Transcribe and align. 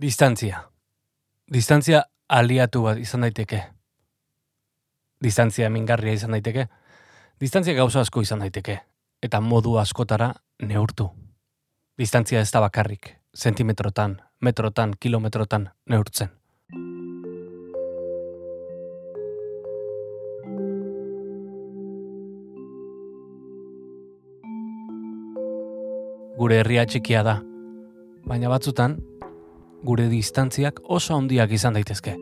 Distantzia. 0.00 0.62
Distantzia 1.52 1.98
aliatu 2.28 2.80
bat 2.86 2.98
izan 2.98 3.20
daiteke. 3.20 3.58
Distantzia 5.20 5.68
mingarria 5.68 6.14
izan 6.16 6.32
daiteke. 6.32 6.64
Distantzia 7.40 7.74
gauza 7.76 8.00
asko 8.00 8.22
izan 8.24 8.40
daiteke. 8.40 8.78
Eta 9.20 9.42
modu 9.44 9.74
askotara 9.76 10.30
neurtu. 10.64 11.10
Distantzia 12.00 12.40
ez 12.40 12.48
da 12.48 12.62
bakarrik. 12.64 13.10
Zentimetrotan, 13.36 14.16
metrotan, 14.40 14.94
kilometrotan 15.00 15.68
neurtzen. 15.84 16.32
Gure 26.40 26.62
herria 26.64 26.88
txikia 26.88 27.22
da. 27.22 27.42
Baina 28.24 28.48
batzutan, 28.48 28.96
gure 29.82 30.08
distantziak 30.08 30.80
oso 30.84 31.16
handiak 31.16 31.52
izan 31.56 31.76
daitezke. 31.76 32.16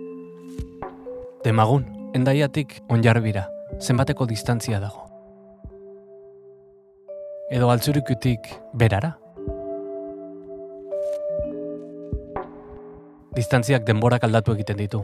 Demagun, 1.44 1.84
endaiatik 2.14 2.78
onjarbira, 2.88 3.48
zenbateko 3.80 4.26
distantzia 4.26 4.80
dago. 4.80 5.06
Edo 7.50 7.70
altzurikutik 7.72 8.46
berara. 8.74 9.16
Distantziak 13.34 13.86
denborak 13.86 14.24
aldatu 14.24 14.54
egiten 14.54 14.78
ditu. 14.78 15.02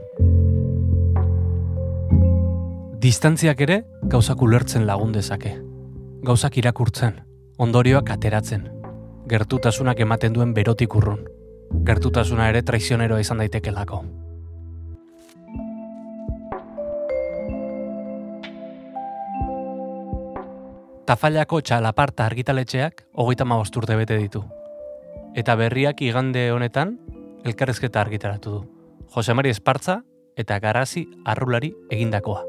Distantziak 3.04 3.60
ere 3.60 3.84
gauzak 4.10 4.42
ulertzen 4.42 4.86
lagun 4.86 5.12
dezake. 5.12 5.54
Gauzak 6.24 6.56
irakurtzen, 6.58 7.20
ondorioak 7.58 8.10
ateratzen. 8.10 8.68
Gertutasunak 9.28 10.00
ematen 10.00 10.36
duen 10.36 10.52
berotik 10.56 10.94
urrun 10.96 11.24
gertutasuna 11.84 12.48
ere 12.48 12.62
traizioneroa 12.62 13.20
izan 13.20 13.42
daitekelako. 13.42 14.02
Tafallako 21.04 21.60
txalaparta 21.60 22.24
argitaletxeak 22.24 23.04
hogeita 23.12 23.44
urte 23.44 23.96
bete 23.96 24.16
ditu. 24.16 24.44
Eta 25.36 25.56
berriak 25.56 26.00
igande 26.00 26.50
honetan 26.52 26.98
elkarrezketa 27.44 28.00
argitaratu 28.00 28.50
du. 28.50 28.64
Jose 29.14 29.34
Mari 29.34 29.50
Espartza 29.50 30.02
eta 30.36 30.58
Garazi 30.58 31.06
Arrulari 31.24 31.74
egindakoa. 31.90 32.42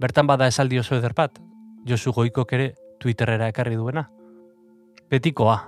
Bertan 0.00 0.26
bada 0.26 0.46
esaldi 0.46 0.78
oso 0.78 0.96
ederpat, 0.96 1.38
Josu 1.86 2.12
Goikok 2.12 2.52
ere 2.52 2.74
Twitterera 3.00 3.48
ekarri 3.48 3.74
duena 3.76 4.08
betikoa, 5.10 5.58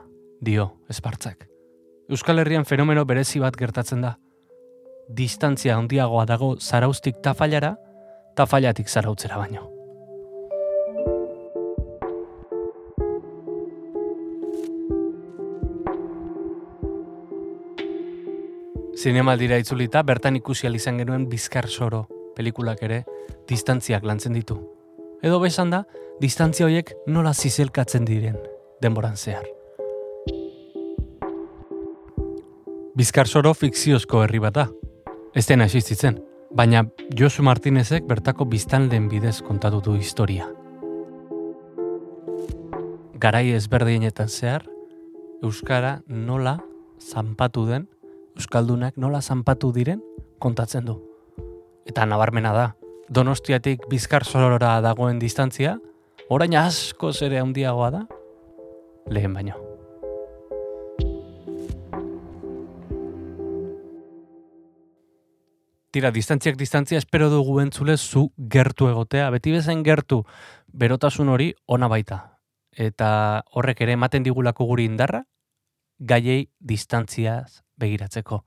dio, 0.40 0.80
espartzak. 0.88 1.46
Euskal 2.08 2.38
Herrian 2.38 2.64
fenomeno 2.64 3.04
berezi 3.04 3.40
bat 3.42 3.56
gertatzen 3.56 4.02
da. 4.04 4.16
Distantzia 5.08 5.76
handiagoa 5.76 6.24
dago 6.26 6.56
zaraustik 6.60 7.18
tafailara, 7.22 7.76
tafailatik 8.36 8.88
zarautzera 8.88 9.38
baino. 9.38 9.72
Zinemaldira 18.96 19.58
itzulita, 19.60 20.02
bertan 20.02 20.36
ikusi 20.36 20.66
izan 20.74 20.98
genuen 20.98 21.28
Bizkar 21.28 21.68
Soro, 21.68 22.06
pelikulak 22.34 22.82
ere, 22.82 23.04
distantziak 23.46 24.02
lantzen 24.02 24.32
ditu. 24.32 24.56
Edo 25.22 25.38
besan 25.40 25.70
da, 25.70 25.84
distantzia 26.20 26.66
horiek 26.66 26.92
nola 27.06 27.32
zizelkatzen 27.34 28.04
diren, 28.04 28.36
denboran 28.82 29.16
zehar. 29.16 29.46
Bizkar 32.96 33.28
soro 33.28 33.52
fikziozko 33.54 34.22
herri 34.24 34.38
bat 34.40 34.54
da. 34.56 34.68
Ez 35.36 35.44
dena 35.48 35.66
existitzen, 35.68 36.16
baina 36.56 36.86
Josu 37.12 37.42
Martinezek 37.44 38.06
bertako 38.08 38.46
biztan 38.48 38.88
den 38.88 39.10
bidez 39.12 39.42
kontatu 39.44 39.82
du 39.84 39.96
historia. 40.00 40.46
Garai 43.20 43.50
ezberdinetan 43.52 44.28
zehar, 44.28 44.64
Euskara 45.44 46.00
nola 46.08 46.56
zanpatu 47.00 47.66
den, 47.68 47.84
Euskaldunak 48.36 48.96
nola 48.96 49.20
zanpatu 49.20 49.72
diren 49.72 50.00
kontatzen 50.40 50.88
du. 50.88 50.96
Eta 51.86 52.06
nabarmena 52.08 52.52
da, 52.56 52.66
Donostiatik 53.12 53.84
bizkar 53.90 54.24
sorora 54.24 54.80
dagoen 54.82 55.20
distantzia, 55.20 55.76
orain 56.28 56.56
asko 56.58 57.12
zere 57.12 57.38
handiagoa 57.38 57.90
da, 57.92 58.00
lehen 59.08 59.34
baino. 59.34 59.56
Tira, 65.96 66.10
distantziak 66.12 66.58
distantzia 66.60 66.98
espero 66.98 67.30
dugu 67.32 67.60
entzule 67.62 67.96
zu 67.96 68.26
gertu 68.36 68.90
egotea, 68.90 69.30
beti 69.32 69.54
bezain 69.54 69.82
gertu 69.82 70.24
berotasun 70.68 71.30
hori 71.32 71.54
ona 71.66 71.88
baita. 71.88 72.18
Eta 72.72 73.44
horrek 73.52 73.80
ere 73.86 73.94
ematen 73.96 74.26
digulako 74.26 74.66
guri 74.68 74.84
indarra, 74.84 75.22
gaiei 75.98 76.50
distantziaz 76.60 77.62
begiratzeko. 77.80 78.42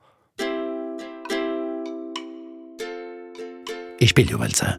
Ispilu 4.00 4.38
beltza 4.38 4.78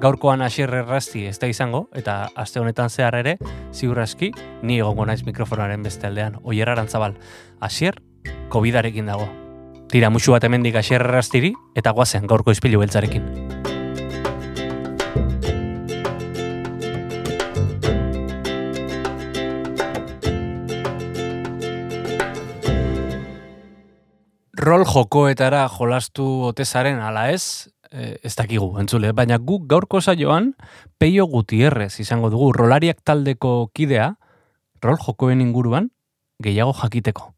gaurkoan 0.00 0.42
hasier 0.44 0.72
errazti 0.82 1.24
ez 1.26 1.38
da 1.40 1.48
izango, 1.48 1.86
eta 1.96 2.28
aste 2.36 2.60
honetan 2.60 2.90
zehar 2.90 3.16
ere, 3.16 3.36
ziur 3.72 3.98
aski, 4.00 4.30
ni 4.62 4.78
egongo 4.78 5.06
naiz 5.08 5.22
mikrofonaren 5.24 5.82
beste 5.82 6.06
aldean, 6.06 6.38
oier 6.44 6.68
arantzabal, 6.68 7.16
hasier, 7.60 8.00
covid 8.52 8.82
dago. 9.06 9.28
Tira, 9.88 10.10
musu 10.10 10.32
bat 10.32 10.44
hemendik 10.44 10.76
hasier 10.76 11.00
erraztiri, 11.00 11.54
eta 11.74 11.92
guazen 11.92 12.26
gaurko 12.26 12.50
izpilu 12.50 12.80
beltzarekin. 12.80 13.64
Rol 24.66 24.82
jokoetara 24.82 25.68
jolastu 25.70 26.24
otezaren 26.48 26.98
ala 26.98 27.28
ez, 27.30 27.68
ez 27.90 28.34
dakigu, 28.36 28.72
entzule, 28.80 29.12
baina 29.12 29.38
guk 29.38 29.66
gaurko 29.70 30.00
saioan 30.00 30.54
Peio 30.98 31.26
Gutierrez 31.26 32.00
izango 32.00 32.30
dugu 32.30 32.52
rolariak 32.52 33.02
taldeko 33.04 33.70
kidea, 33.74 34.14
rol 34.82 34.98
jokoen 35.00 35.40
inguruan 35.40 35.90
gehiago 36.42 36.74
jakiteko. 36.82 37.32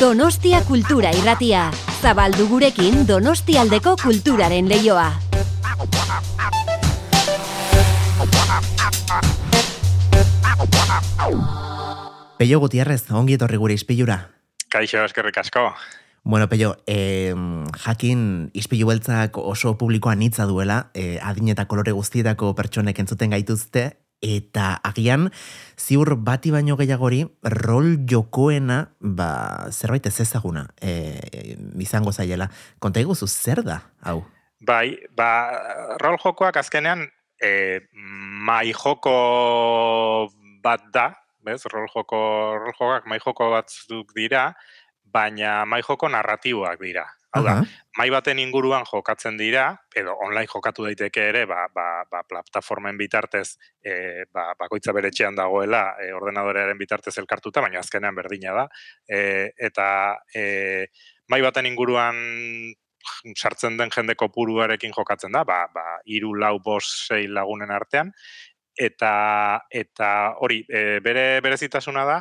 Donostia 0.00 0.62
kultura 0.64 1.10
irratia, 1.12 1.66
zabaldu 2.00 2.46
gurekin 2.48 3.02
Donostialdeko 3.06 3.98
kulturaren 4.00 4.70
leioa. 4.72 5.10
Peio 12.40 12.56
Gutierrez, 12.56 13.02
ongi 13.12 13.34
etorri 13.36 13.58
gure 13.60 13.74
izpilura. 13.76 14.14
Kaixo, 14.72 15.02
eskerrik 15.04 15.36
asko. 15.42 15.60
Bueno, 16.24 16.46
Peio, 16.48 16.70
eh, 16.88 17.34
jakin 17.82 18.22
izpilu 18.56 18.88
beltzak 18.88 19.36
oso 19.36 19.74
publikoa 19.76 20.14
nitza 20.16 20.46
duela, 20.48 20.86
eh, 20.94 21.18
adin 21.20 21.52
eta 21.52 21.66
kolore 21.68 21.92
guztietako 21.92 22.54
pertsonek 22.56 22.98
entzuten 23.04 23.36
gaituzte, 23.36 23.84
eta 24.24 24.80
agian, 24.82 25.28
ziur 25.76 26.14
bati 26.16 26.50
baino 26.50 26.78
gehiagori, 26.80 27.26
rol 27.42 28.06
jokoena, 28.08 28.86
ba, 29.00 29.68
zerbait 29.70 30.06
ez 30.06 30.16
ezaguna, 30.24 30.70
eh, 30.80 31.58
izango 31.76 32.10
zaiela. 32.10 32.48
Konta 32.78 33.04
iguzu, 33.04 33.28
zer 33.28 33.60
da, 33.62 33.82
hau? 34.00 34.24
Bai, 34.60 34.96
ba, 35.14 35.96
rol 36.00 36.16
jokoak 36.16 36.56
azkenean, 36.56 37.10
eh, 37.36 37.80
mai 37.92 38.72
joko 38.72 40.30
bat 40.62 40.88
da, 40.90 41.10
bez, 41.44 41.62
rol 41.72 41.88
joko, 41.92 42.20
rol 42.58 42.74
jokak 42.76 43.08
mai 43.10 43.20
joko 43.22 43.50
batzuk 43.54 44.12
dira, 44.16 44.50
baina 45.10 45.64
mai 45.66 45.82
joko 45.86 46.08
narratiboak 46.08 46.80
dira. 46.80 47.06
Hau 47.30 47.44
da, 47.46 47.60
mai 47.94 48.08
baten 48.10 48.40
inguruan 48.42 48.82
jokatzen 48.88 49.36
dira, 49.38 49.68
edo 49.94 50.16
online 50.24 50.50
jokatu 50.50 50.82
daiteke 50.88 51.28
ere, 51.30 51.44
ba, 51.46 51.68
ba, 51.70 52.02
ba, 52.10 52.24
plataformen 52.26 52.98
bitartez, 52.98 53.52
e, 53.86 54.24
ba, 54.34 54.48
bakoitza 54.58 54.90
bere 54.96 55.12
txean 55.14 55.38
dagoela, 55.38 55.84
e, 56.02 56.10
ordenadorearen 56.16 56.78
bitartez 56.78 57.14
elkartuta, 57.22 57.62
baina 57.62 57.78
azkenean 57.84 58.18
berdina 58.18 58.56
da. 58.56 58.66
E, 59.06 59.20
eta 59.70 59.86
e, 60.34 60.42
mai 61.30 61.38
baten 61.46 61.70
inguruan 61.70 62.18
sartzen 63.36 63.78
den 63.78 63.94
jende 63.94 64.16
kopuruarekin 64.18 64.92
jokatzen 64.96 65.32
da, 65.32 65.44
ba, 65.46 65.62
ba, 65.74 65.86
iru, 66.10 66.34
lau, 66.34 66.56
bos, 66.64 66.84
sei 67.06 67.28
lagunen 67.30 67.70
artean, 67.70 68.10
eta 68.80 69.12
eta 69.68 70.10
hori 70.40 70.62
e, 70.68 71.00
bere 71.04 71.40
berezitasuna 71.44 72.04
da 72.08 72.20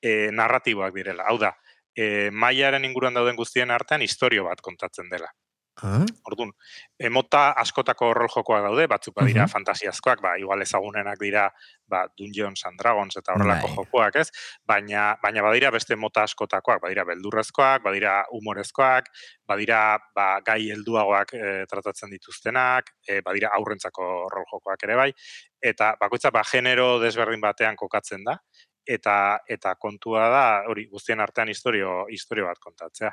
e, 0.00 0.30
narratiboak 0.30 0.94
direla. 0.94 1.26
Hau 1.26 1.38
da, 1.42 1.52
e, 1.96 2.30
maiaren 2.30 2.86
inguruan 2.86 3.16
dauden 3.18 3.38
guztien 3.38 3.74
artean 3.74 4.04
historio 4.06 4.46
bat 4.46 4.62
kontatzen 4.62 5.10
dela. 5.10 5.32
Ah? 5.82 6.04
Orduan, 6.24 6.50
e, 6.98 7.10
mota 7.12 7.50
askotako 7.60 8.14
rol 8.16 8.30
jokoak 8.32 8.62
daude, 8.64 8.86
batzuk 8.88 9.14
badira 9.14 9.44
Mhm. 9.44 9.50
fantasiazkoak, 9.52 10.22
ba, 10.24 10.38
igual 10.40 10.62
ezagunenak 10.62 11.18
dira 11.20 11.50
ba, 11.86 12.06
Dungeons 12.16 12.64
and 12.64 12.78
Dragons 12.80 13.16
eta 13.16 13.34
horrelako 13.34 13.68
Bai. 13.68 13.76
jokoak, 13.76 14.16
ez? 14.16 14.30
Baina, 14.66 15.16
baina 15.22 15.42
badira 15.42 15.70
beste 15.70 15.94
mota 15.96 16.22
askotakoak, 16.24 16.80
badira 16.82 17.04
beldurrezkoak, 17.04 17.82
badira 17.84 18.24
humorezkoak, 18.32 19.04
badira 19.46 19.98
ba, 20.16 20.40
gai 20.40 20.70
helduagoak 20.72 21.34
e, 21.34 21.66
tratatzen 21.68 22.10
dituztenak, 22.10 22.90
e, 23.06 23.20
badira 23.20 23.50
aurrentzako 23.54 24.28
rol 24.32 24.44
jokoak 24.50 24.82
ere 24.82 24.96
bai, 24.96 25.12
eta 25.62 25.94
bakoitza 26.00 26.30
ba, 26.30 26.42
genero 26.50 26.98
desberdin 27.00 27.40
batean 27.40 27.76
kokatzen 27.76 28.24
da, 28.24 28.38
eta 28.86 29.40
eta 29.48 29.74
kontua 29.74 30.28
da 30.30 30.62
hori 30.70 30.86
guztien 30.86 31.20
artean 31.20 31.48
historio 31.48 32.06
historio 32.10 32.46
bat 32.46 32.58
kontatzea. 32.62 33.12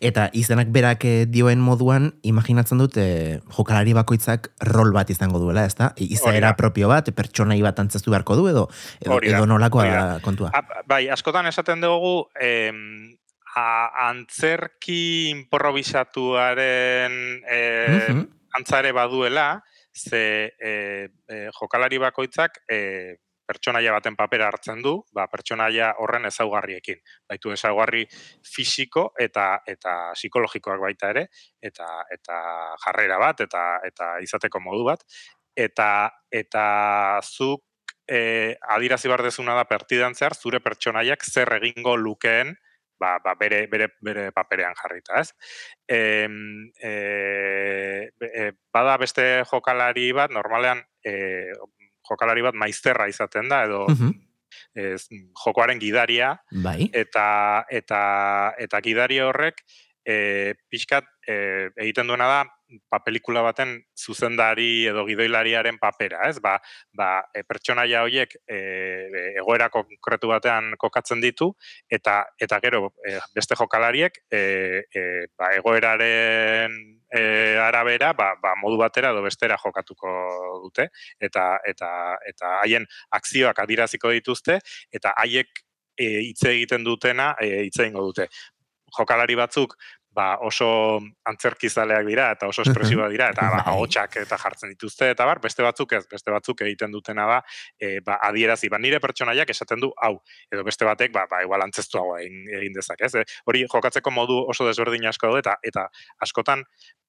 Eta 0.00 0.30
izenak 0.32 0.68
berak 0.72 1.04
eh, 1.04 1.26
dioen 1.28 1.60
moduan, 1.60 2.12
imaginatzen 2.22 2.78
dut 2.78 2.96
eh, 3.00 3.40
jokalari 3.56 3.92
bakoitzak 3.96 4.52
rol 4.70 4.92
bat 4.94 5.10
izango 5.10 5.38
duela, 5.42 5.64
ezta? 5.66 5.92
Izaera 5.96 6.54
propio 6.56 6.88
bat, 6.88 7.10
pertsonai 7.12 7.60
bat 7.64 7.78
antzestu 7.82 8.10
beharko 8.14 8.36
du, 8.38 8.46
edo, 8.48 8.68
edo, 9.00 9.18
edo 9.22 9.46
nolakoa 9.46 9.84
da 9.90 10.20
kontua. 10.24 10.50
A, 10.54 10.82
bai, 10.88 11.08
askotan 11.12 11.46
esaten 11.50 11.80
dugu 11.84 12.30
em, 12.40 13.16
a, 13.56 14.08
antzerki 14.08 15.30
improvisatuaren 15.34 17.12
e, 17.44 17.60
Mhm. 18.08 18.26
antzare 18.56 18.92
baduela, 18.92 19.62
ze 19.92 20.52
e, 20.60 21.08
e, 21.28 21.48
jokalari 21.58 21.98
bakoitzak 21.98 22.62
e, 22.68 23.16
pertsonaia 23.46 23.92
baten 23.94 24.16
papera 24.18 24.48
hartzen 24.50 24.82
du, 24.82 24.96
ba, 25.14 25.26
pertsonaia 25.32 25.92
horren 26.02 26.26
ezaugarriekin. 26.30 26.98
Baitu 27.28 27.54
ezaugarri 27.54 28.04
fisiko 28.44 29.08
eta 29.18 29.46
eta 29.66 29.96
psikologikoak 30.14 30.82
baita 30.82 31.12
ere, 31.14 31.26
eta 31.62 31.88
eta 32.12 32.42
jarrera 32.84 33.20
bat, 33.22 33.40
eta 33.46 33.64
eta 33.86 34.16
izateko 34.26 34.60
modu 34.60 34.84
bat. 34.90 35.06
Eta, 35.56 36.10
eta 36.28 36.66
zuk 37.24 37.62
e, 38.08 38.56
adirazi 38.76 39.08
behar 39.08 39.22
dezuna 39.24 39.54
da 39.56 39.64
partidan 39.64 40.14
zehar, 40.14 40.36
zure 40.36 40.60
pertsonaiak 40.60 41.24
zer 41.24 41.56
egingo 41.56 41.96
lukeen 41.96 42.52
ba, 42.98 43.18
ba, 43.22 43.34
bere, 43.38 43.66
bere, 43.68 43.90
bere 44.00 44.30
paperean 44.32 44.74
jarrita, 44.76 45.20
ez? 45.20 45.32
E, 45.88 46.28
e, 46.80 48.10
e, 48.20 48.52
bada 48.72 48.96
beste 49.00 49.26
jokalari 49.50 50.10
bat, 50.16 50.32
normalean 50.32 50.82
e, 51.04 51.52
jokalari 52.08 52.42
bat 52.42 52.54
maizterra 52.54 53.08
izaten 53.08 53.48
da, 53.48 53.64
edo 53.64 53.86
Mhm. 53.88 54.10
ez, 54.74 55.08
jokoaren 55.44 55.78
gidaria, 55.80 56.40
Bai. 56.50 56.90
eta 56.92 57.64
eta 57.70 58.54
eta 58.58 58.80
gidari 58.80 59.18
horrek 59.20 59.62
e, 60.04 60.54
pixkat 60.70 61.04
e, 61.26 61.70
egiten 61.76 62.06
duena 62.06 62.26
da 62.26 62.44
pa 62.90 62.98
pelikula 63.04 63.42
baten 63.46 63.76
zuzendari 63.94 64.86
edo 64.90 65.04
gidoilariaren 65.06 65.78
papera, 65.78 66.26
ez? 66.28 66.40
Ba, 66.42 66.56
ba 66.96 67.10
e, 67.34 67.42
pertsonaia 67.46 68.02
horiek 68.06 68.34
e, 68.42 68.58
egoera 69.38 69.68
konkretu 69.72 70.30
batean 70.32 70.74
kokatzen 70.80 71.22
ditu 71.22 71.52
eta 71.90 72.18
eta 72.42 72.58
gero 72.64 72.90
e, 73.06 73.16
beste 73.34 73.58
jokalariek 73.58 74.18
e, 74.30 74.40
e, 74.90 75.04
ba, 75.38 75.52
egoeraren 75.58 76.74
e, 77.10 77.22
arabera 77.62 78.12
ba, 78.18 78.32
ba, 78.42 78.56
modu 78.62 78.80
batera 78.80 79.12
edo 79.14 79.22
bestera 79.22 79.58
jokatuko 79.62 80.10
dute 80.64 80.88
eta 81.20 81.46
eta 81.66 81.90
eta 82.26 82.58
haien 82.64 82.88
akzioak 83.14 83.62
adiraziko 83.62 84.10
dituzte 84.16 84.58
eta 84.92 85.14
haiek 85.22 85.62
e, 85.96 86.06
hitz 86.30 86.42
egiten 86.50 86.84
dutena 86.84 87.34
e, 87.40 87.66
hitz 87.68 87.78
egingo 87.80 88.04
dute. 88.10 88.28
Jokalari 88.96 89.34
batzuk 89.36 89.74
ba, 90.16 90.26
oso 90.40 90.68
antzerkizaleak 91.28 92.06
dira 92.08 92.30
eta 92.34 92.48
oso 92.48 92.64
espresiboak 92.64 93.12
dira 93.12 93.28
eta 93.34 93.46
ba, 93.52 93.60
Bai. 93.60 93.74
ahotsak 93.74 94.18
eta 94.22 94.38
jartzen 94.40 94.72
dituzte 94.72 95.10
eta 95.12 95.26
bar, 95.28 95.40
beste 95.44 95.64
batzuk 95.66 95.92
ez, 95.98 96.04
beste 96.10 96.32
batzuk 96.32 96.62
egiten 96.66 96.94
dutena 96.94 97.26
da 97.28 97.40
e, 97.78 97.98
ba, 98.06 98.18
adierazi, 98.30 98.70
ba, 98.72 98.80
nire 98.82 99.00
pertsonaiak 99.04 99.52
esaten 99.52 99.82
du 99.84 99.92
hau, 100.08 100.14
edo 100.52 100.64
beste 100.66 100.88
batek 100.88 101.12
ba, 101.14 101.26
ba 101.30 101.42
igual 101.44 101.64
antzestuagoa 101.66 102.22
egin, 102.24 102.46
egin 102.60 102.78
dezake, 102.78 103.10
ez? 103.10 103.14
E, 103.20 103.42
hori 103.46 103.66
jokatzeko 103.68 104.14
modu 104.14 104.40
oso 104.54 104.68
desberdin 104.68 105.06
asko 105.12 105.30
daude 105.30 105.44
eta 105.44 105.58
eta 105.66 105.88
askotan 106.24 106.64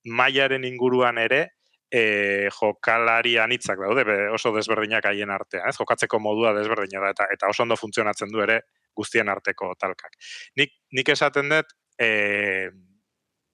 mailaren 0.08 0.68
inguruan 0.68 1.18
ere 1.24 1.46
e, 1.92 2.50
jokalari 2.60 3.38
anitzak 3.40 3.80
daude 3.80 4.04
be, 4.08 4.18
oso 4.36 4.52
desberdinak 4.56 5.08
haien 5.08 5.32
artean, 5.32 5.70
ez? 5.70 5.78
Jokatzeko 5.80 6.20
modua 6.20 6.54
desberdina 6.58 7.06
da 7.06 7.14
eta 7.16 7.32
eta 7.34 7.52
oso 7.54 7.64
ondo 7.64 7.80
funtzionatzen 7.80 8.32
du 8.34 8.44
ere 8.44 8.62
guztien 8.98 9.30
arteko 9.30 9.74
talkak. 9.80 10.18
Nik 10.60 10.76
nik 10.98 11.16
esaten 11.16 11.54
dut 11.54 11.72
e, 12.00 12.70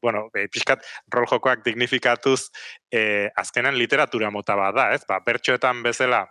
bueno, 0.03 0.27
e, 0.35 0.45
pixkat 0.51 0.83
rol 1.15 1.25
jokoak 1.31 1.63
dignifikatuz 1.65 2.51
e, 2.91 3.31
azkenan 3.39 3.79
literatura 3.79 4.29
mota 4.29 4.59
bat 4.59 4.75
da, 4.75 4.87
ez? 4.93 5.01
Ba, 5.07 5.21
bertxoetan 5.25 5.81
bezala 5.85 6.25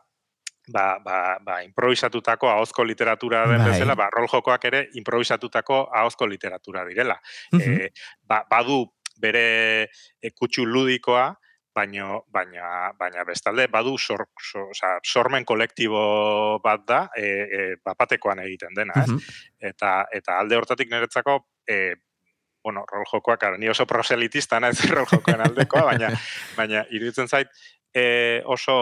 ba, 0.68 0.98
ba, 1.02 1.38
ba, 1.42 1.60
improvisatutako 1.64 2.50
ahozko 2.52 2.84
literatura 2.84 3.46
den 3.48 3.64
Bai. 3.64 3.72
bezala, 3.72 3.96
ba, 3.98 4.08
rol 4.14 4.28
jokoak 4.30 4.64
ere 4.70 4.82
improvisatutako 5.00 5.88
ahozko 5.90 6.26
literatura 6.26 6.84
direla. 6.86 7.18
Mhm. 7.52 7.80
e, 7.80 7.88
ba, 8.22 8.44
badu 8.50 8.84
bere 9.18 9.88
e, 10.20 10.30
kutsu 10.30 10.66
ludikoa, 10.66 11.32
baino, 11.74 12.24
baina, 12.28 12.92
baina 12.98 13.24
bestalde 13.24 13.66
badu 13.72 13.96
sor, 13.98 14.26
so, 14.36 14.68
oza, 14.70 14.98
sormen 15.02 15.44
kolektibo 15.48 16.60
bat 16.62 16.84
da, 16.86 17.02
e, 17.16 17.26
e, 17.26 17.60
bapatekoan 17.84 18.44
egiten 18.44 18.74
dena, 18.76 18.92
ez? 19.02 19.08
Mhm. 19.10 19.36
Eta, 19.72 19.92
eta 20.12 20.38
alde 20.38 20.58
hortatik 20.60 20.90
niretzako, 20.90 21.38
e, 21.66 21.94
bueno, 22.62 22.84
rol 22.90 23.04
jokoak, 23.10 23.42
ara, 23.42 23.58
ni 23.58 23.68
oso 23.68 23.86
proselitista 23.86 24.60
naiz 24.60 24.78
rol 24.90 25.06
jokoen 25.10 25.42
aldekoa, 25.44 25.84
baina, 25.90 26.10
baina 26.58 26.84
iruditzen 26.90 27.28
zait 27.28 27.50
e, 27.94 28.04
oso 28.44 28.76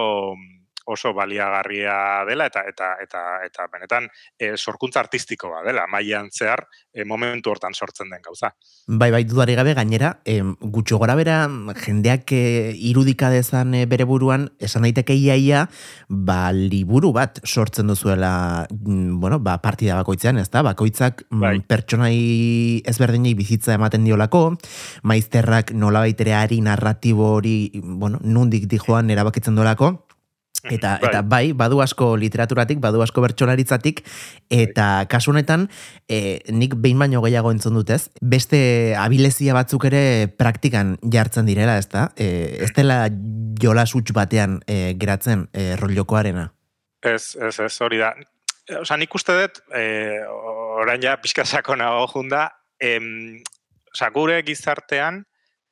oso 0.87 1.12
baliagarria 1.15 2.25
dela 2.29 2.47
eta 2.47 2.65
eta 2.69 2.94
eta 3.03 3.23
eta 3.47 3.67
benetan 3.73 4.09
e, 4.38 4.56
sorkuntza 4.56 5.00
artistikoa 5.00 5.62
dela 5.67 5.87
mailan 5.91 6.31
zehar 6.31 6.67
e, 6.93 7.05
momentu 7.05 7.50
hortan 7.50 7.75
sortzen 7.75 8.11
den 8.11 8.23
gauza. 8.23 8.55
Bai, 8.87 9.11
bai, 9.11 9.25
dudari 9.25 9.55
gabe 9.55 9.75
gainera, 9.75 10.21
em, 10.25 10.55
gutxo 10.61 10.99
gora 10.99 11.15
bera 11.15 11.44
jendeak 11.85 12.32
eh, 12.32 12.75
irudika 12.75 13.31
dezan 13.31 13.75
eh, 13.75 13.85
bere 13.87 14.05
buruan, 14.09 14.49
esan 14.59 14.82
daiteke 14.87 15.15
iaia, 15.15 15.67
ba, 16.09 16.50
liburu 16.53 17.12
bat 17.15 17.41
sortzen 17.44 17.91
duzuela, 17.93 18.67
mm, 18.71 19.21
bueno, 19.21 19.38
ba, 19.38 19.59
partida 19.62 19.97
bakoitzean, 20.00 20.38
ez 20.43 20.49
da? 20.50 20.65
Bakoitzak 20.67 21.25
mm, 21.29 21.41
Bai. 21.41 21.55
pertsonai 21.71 22.17
ezberdinei 22.91 23.35
bizitza 23.38 23.77
ematen 23.77 24.05
diolako, 24.09 24.56
maizterrak 25.03 25.73
nola 25.73 26.03
baitere 26.06 26.35
ari 26.35 26.61
narratibo 26.65 27.35
hori, 27.37 27.56
bueno, 27.82 28.19
nundik 28.23 28.67
dijoan 28.71 29.11
erabakitzen 29.11 29.55
duelako, 29.58 29.94
Eta, 30.69 30.98
Bai. 31.00 31.08
eta 31.08 31.20
bai, 31.24 31.52
badu 31.56 31.81
asko 31.81 32.12
literaturatik, 32.20 32.81
badu 32.82 33.00
asko 33.00 33.22
bertsolaritzatik, 33.24 34.02
eta 34.52 35.06
kasu 35.08 35.32
honetan, 35.32 35.69
e, 36.05 36.40
nik 36.52 36.74
behin 36.76 37.00
baino 37.00 37.22
gehiago 37.24 37.52
entzun 37.55 37.79
dutez, 37.79 38.10
beste 38.20 38.60
abilezia 39.00 39.56
batzuk 39.56 39.86
ere 39.88 40.29
praktikan 40.36 40.98
jartzen 41.00 41.48
direla, 41.48 41.79
ez 41.81 41.88
da? 41.88 42.10
E, 42.17 42.58
ez 42.67 42.72
dela 42.76 43.06
jola 43.60 43.86
suts 43.86 44.12
batean 44.17 44.60
e, 44.67 44.93
geratzen 45.00 45.48
e, 45.52 45.74
rollokoarena. 45.81 46.50
Ez, 47.00 47.36
ez, 47.40 47.56
ez, 47.56 47.72
hori 47.81 48.02
da. 48.02 48.12
Osa, 48.81 48.98
nik 49.00 49.14
uste 49.17 49.34
dut, 49.38 49.62
e, 49.72 50.20
orain 50.82 51.00
ja 51.02 51.17
pixka 51.22 51.46
sakonago 51.48 52.05
junda, 52.12 52.50
em, 52.81 53.40
osa, 53.94 54.10
gure 54.14 54.36
gizartean 54.46 55.24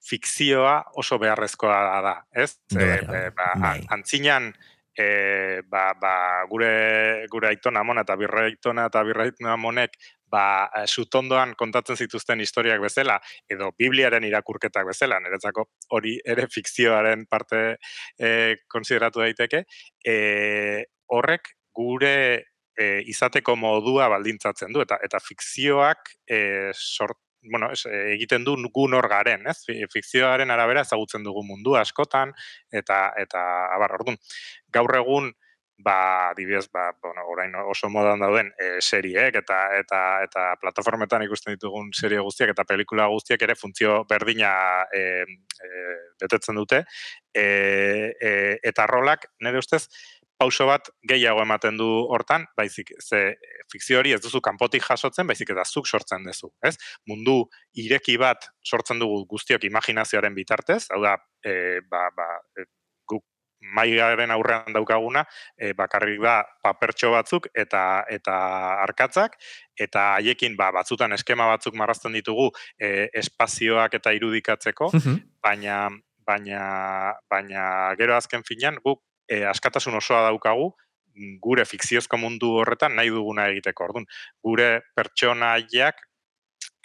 fikzioa 0.09 0.81
oso 0.97 1.19
beharrezkoa 1.21 2.01
da, 2.05 2.17
ez? 2.33 2.55
E, 2.73 2.81
gabe, 3.05 3.23
e, 3.29 3.31
ba, 3.37 3.53
bai. 3.61 3.79
antzinan, 3.95 4.53
e, 4.99 5.63
ba, 5.71 5.93
ba, 6.01 6.45
gure, 6.51 7.27
gure 7.31 7.49
aitona 7.53 7.85
mona 7.87 8.03
eta 8.03 8.17
birre 8.19 8.49
aitona 8.51 8.89
eta 8.91 9.05
birre 9.07 9.29
aitona 9.29 9.55
monek 9.57 9.95
ba, 10.31 10.69
sutondoan 10.87 11.55
kontatzen 11.59 11.97
zituzten 11.97 12.43
historiak 12.45 12.83
bezala, 12.83 13.19
edo 13.51 13.71
Bibliaren 13.79 14.27
irakurketak 14.29 14.91
bezala, 14.91 15.21
niretzako 15.23 15.69
hori 15.97 16.19
ere 16.27 16.49
fikzioaren 16.53 17.25
parte 17.31 17.63
e, 18.19 18.31
konsideratu 18.69 19.25
daiteke, 19.25 19.65
e, 20.05 20.19
horrek 21.15 21.55
gure 21.79 22.15
e, 22.75 22.91
izateko 23.09 23.57
modua 23.57 24.11
baldintzatzen 24.13 24.75
du, 24.75 24.83
eta 24.85 24.99
eta 25.05 25.23
fikzioak 25.23 26.13
e, 26.29 26.43
sort, 26.75 27.23
bueno, 27.51 27.71
es, 27.73 27.85
e, 27.87 28.15
egiten 28.15 28.45
du 28.45 28.57
gu 28.75 28.89
nor 28.89 29.09
garen, 29.09 29.47
ez? 29.47 29.59
Fi- 29.67 29.85
Fikzioaren 29.93 30.51
arabera 30.51 30.83
ezagutzen 30.87 31.25
dugu 31.27 31.43
mundu 31.47 31.77
askotan, 31.77 32.33
eta, 32.71 33.13
eta 33.17 33.43
abar, 33.75 33.99
orduan, 33.99 34.19
gaur 34.73 34.97
egun, 34.97 35.33
ba, 35.79 36.31
adibidez, 36.31 36.69
ba, 36.73 36.91
bueno, 37.01 37.23
orain 37.31 37.55
oso 37.55 37.89
modan 37.89 38.21
dauden 38.21 38.51
e, 38.59 38.81
seriek 38.83 39.37
eta 39.39 39.59
eta 39.79 40.01
eta 40.27 40.47
plataformetan 40.61 41.23
ikusten 41.23 41.55
ditugun 41.55 41.93
serie 41.95 42.19
guztiak 42.19 42.51
eta 42.51 42.65
pelikula 42.67 43.07
guztiak 43.13 43.45
ere 43.47 43.55
funtzio 43.55 44.01
berdina 44.11 44.51
e, 44.93 45.03
e, 45.23 45.71
betetzen 46.21 46.59
dute. 46.59 46.83
E, 47.31 47.47
e, 48.19 48.33
eta 48.67 48.89
rolak, 48.91 49.31
nire 49.41 49.63
ustez, 49.63 49.85
pauso 50.39 50.69
bat 50.71 50.89
gehiago 51.11 51.43
ematen 51.43 51.77
du 51.81 51.89
hortan, 52.15 52.47
baizik 52.57 52.93
ze 53.03 53.23
fikzio 53.73 53.99
hori 53.99 54.15
ez 54.15 54.21
duzu 54.23 54.41
kanpotik 54.45 54.85
jasotzen, 54.87 55.27
baizik 55.27 55.51
eta 55.55 55.65
zuk 55.67 55.87
sortzen 55.87 56.25
duzu, 56.27 56.53
ez? 56.65 56.77
Mundu 57.11 57.41
ireki 57.75 58.17
bat 58.23 58.49
sortzen 58.65 59.03
dugu 59.03 59.25
guztiok 59.31 59.67
imaginazioaren 59.69 60.35
bitartez, 60.39 60.85
hau 60.95 61.03
da, 61.03 61.17
e, 61.43 61.81
ba, 61.91 62.07
ba, 62.17 62.29
e, 62.55 62.69
guk 63.11 63.25
maigaren 63.75 64.31
aurrean 64.31 64.73
daukaguna, 64.73 65.25
e, 65.59 65.73
bakarrik 65.77 66.23
da 66.23 66.39
papertxo 66.63 67.11
batzuk 67.17 67.51
eta 67.53 68.05
eta 68.09 68.37
arkatzak, 68.87 69.35
eta 69.75 70.13
haiekin 70.21 70.55
ba, 70.57 70.71
batzutan 70.79 71.19
eskema 71.19 71.51
batzuk 71.51 71.75
marrazten 71.75 72.15
ditugu 72.15 72.53
e, 72.79 73.09
espazioak 73.25 73.99
eta 73.99 74.15
irudikatzeko, 74.15 74.93
baina 75.43 75.89
baina 76.29 76.63
baina 77.33 77.63
gero 77.99 78.15
azken 78.15 78.45
finean 78.45 78.77
guk 78.85 79.01
e, 79.29 79.45
askatasun 79.47 79.99
osoa 80.01 80.23
daukagu 80.29 80.73
gure 81.43 81.65
fikziozko 81.67 82.19
mundu 82.21 82.53
horretan 82.61 82.95
nahi 82.97 83.11
duguna 83.11 83.49
egiteko. 83.53 83.89
Orduan, 83.89 84.07
gure 84.45 84.69
pertsonaiak 84.97 86.01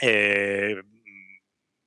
e, 0.01 0.13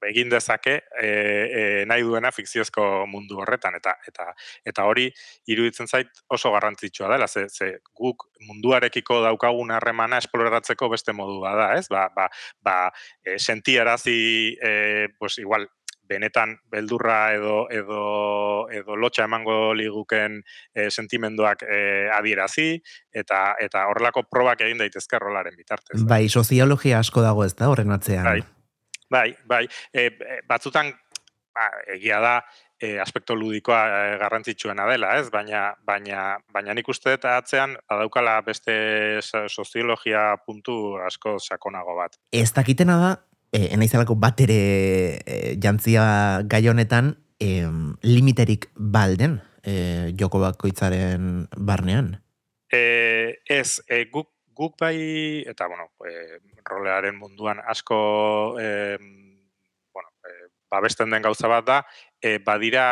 egin 0.07 0.31
dezake 0.31 0.75
e, 1.01 1.09
e, 1.09 1.63
nahi 1.89 2.05
duena 2.07 2.31
fikziozko 2.35 3.07
mundu 3.11 3.41
horretan 3.43 3.79
eta 3.79 3.97
eta 4.09 4.27
eta 4.69 4.85
hori 4.87 5.07
iruditzen 5.51 5.89
zait 5.89 6.21
oso 6.31 6.53
garrantzitsua 6.55 7.09
dela 7.13 7.27
ze, 7.27 7.47
ze 7.49 7.71
guk 7.97 8.27
munduarekiko 8.47 9.21
daukagun 9.25 9.73
harremana 9.75 10.21
esploratzeko 10.23 10.91
beste 10.93 11.13
modu 11.17 11.41
bada, 11.43 11.73
ez? 11.79 11.89
Ba, 11.89 12.07
ba, 12.15 12.29
ba 12.63 12.77
e, 13.25 13.39
sentiarazi 13.39 14.57
e, 14.63 15.09
pues 15.19 15.39
igual 15.39 15.69
benetan 16.09 16.57
beldurra 16.71 17.35
edo 17.35 17.57
edo 17.71 18.03
edo 18.73 18.97
lotxa 18.97 19.27
emango 19.29 19.75
liguken 19.75 20.41
e, 20.75 20.91
sentimenduak 20.91 21.63
e, 21.63 22.09
adierazi 22.15 22.69
eta 23.13 23.55
eta 23.63 23.87
horrelako 23.91 24.27
probak 24.31 24.63
egin 24.67 24.79
daitezke 24.83 25.19
rolaren 25.23 25.57
bitartez. 25.57 26.03
Bai, 26.09 26.29
soziologia 26.29 27.01
asko 27.01 27.25
dago 27.25 27.45
ez 27.45 27.55
da 27.57 27.71
horren 27.71 27.95
atzean. 27.95 28.25
Bai, 28.25 28.41
bai, 29.11 29.29
bai. 29.47 29.65
E, 29.93 30.11
batzutan 30.49 30.93
ba, 31.55 31.69
egia 31.97 32.21
da 32.21 32.37
e, 32.81 32.99
aspekto 33.01 33.35
ludikoa 33.37 33.81
e, 33.87 34.17
garrantzitsuena 34.21 34.87
dela, 34.91 35.15
ez? 35.21 35.31
Baina, 35.33 35.69
baina, 35.87 36.37
baina 36.53 36.75
nik 36.77 36.89
uste 36.93 37.15
eta 37.17 37.37
atzean 37.41 37.77
adaukala 37.93 38.39
beste 38.47 38.77
soziologia 39.23 40.29
puntu 40.45 40.97
asko 41.07 41.39
sakonago 41.41 41.97
bat. 41.99 42.19
Ez 42.33 42.53
dakitena 42.57 42.99
da, 43.01 43.13
e, 43.57 43.73
enaizalako 43.73 44.17
bat 44.21 44.41
ere 44.45 44.61
e, 45.25 45.37
jantzia 45.63 46.43
gai 46.45 46.67
honetan 46.69 47.15
e, 47.41 47.65
limiterik 48.05 48.69
balden 48.77 49.41
e, 49.65 50.13
joko 50.19 50.43
bakoitzaren 50.45 51.47
barnean? 51.57 52.17
E, 52.69 53.39
ez, 53.49 53.81
e, 53.89 54.05
guk, 54.13 54.29
guk 54.57 54.77
bai, 54.81 54.99
eta 55.49 55.69
bueno, 55.71 55.89
e, 56.05 56.43
rolearen 56.67 57.17
munduan 57.17 57.63
asko 57.65 58.59
e, 58.61 58.69
bueno, 59.95 60.13
e, 60.21 60.53
babesten 60.71 61.15
den 61.15 61.25
gauza 61.25 61.49
bat 61.49 61.67
da, 61.67 61.81
e, 62.21 62.37
badira 62.45 62.87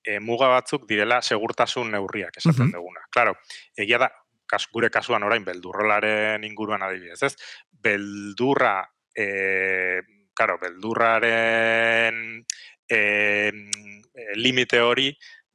e, 0.00 0.18
muga 0.20 0.48
batzuk 0.54 0.88
direla 0.88 1.20
segurtasun 1.22 1.92
neurriak 1.92 2.40
esaten 2.40 2.72
uh 2.72 2.80
duguna. 2.80 3.04
Claro, 3.12 3.36
egia 3.76 4.00
da, 4.00 4.08
kas, 4.48 4.64
gure 4.72 4.88
kasuan 4.92 5.24
orain 5.28 5.44
beldurrolaren 5.44 6.44
inguruan 6.48 6.84
adibidez, 6.86 7.22
ez? 7.28 7.34
Beldurra 7.82 8.80
e, 9.14 10.00
claro, 10.34 10.58
beldurraren 10.62 12.42
e, 12.88 13.52
limite 14.36 14.80
hori 14.80 15.12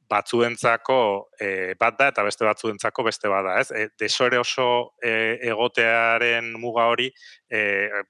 batzuentzako 0.07 0.99
e, 1.39 1.75
bat 1.79 1.97
da 1.99 2.07
eta 2.13 2.23
beste 2.23 2.45
batzuentzako 2.47 3.03
beste 3.07 3.27
bada, 3.31 3.57
ez? 3.59 3.71
E, 3.75 3.89
desore 3.99 4.39
oso 4.39 4.93
e, 5.03 5.11
egotearen 5.49 6.53
muga 6.61 6.87
hori 6.91 7.09
e, 7.51 7.61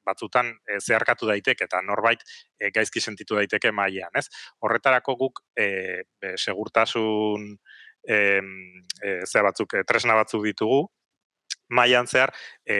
batzutan 0.05 0.51
e, 0.67 0.77
zeharkatu 0.77 1.29
daiteke 1.29 1.65
eta 1.65 1.81
norbait 1.85 2.21
e, 2.59 2.69
gaizki 2.75 3.01
sentitu 3.01 3.39
daiteke 3.39 3.73
mailean, 3.73 4.13
ez? 4.15 4.27
Horretarako 4.61 5.17
guk 5.23 5.41
e, 5.57 6.03
segurtasun 6.35 7.49
e, 8.07 8.19
e, 9.01 9.41
batzuk, 9.49 9.73
e, 9.73 9.83
tresna 9.87 10.15
batzuk 10.21 10.45
ditugu, 10.45 10.85
mailan 11.69 12.07
zehar 12.07 12.31
e, 12.65 12.75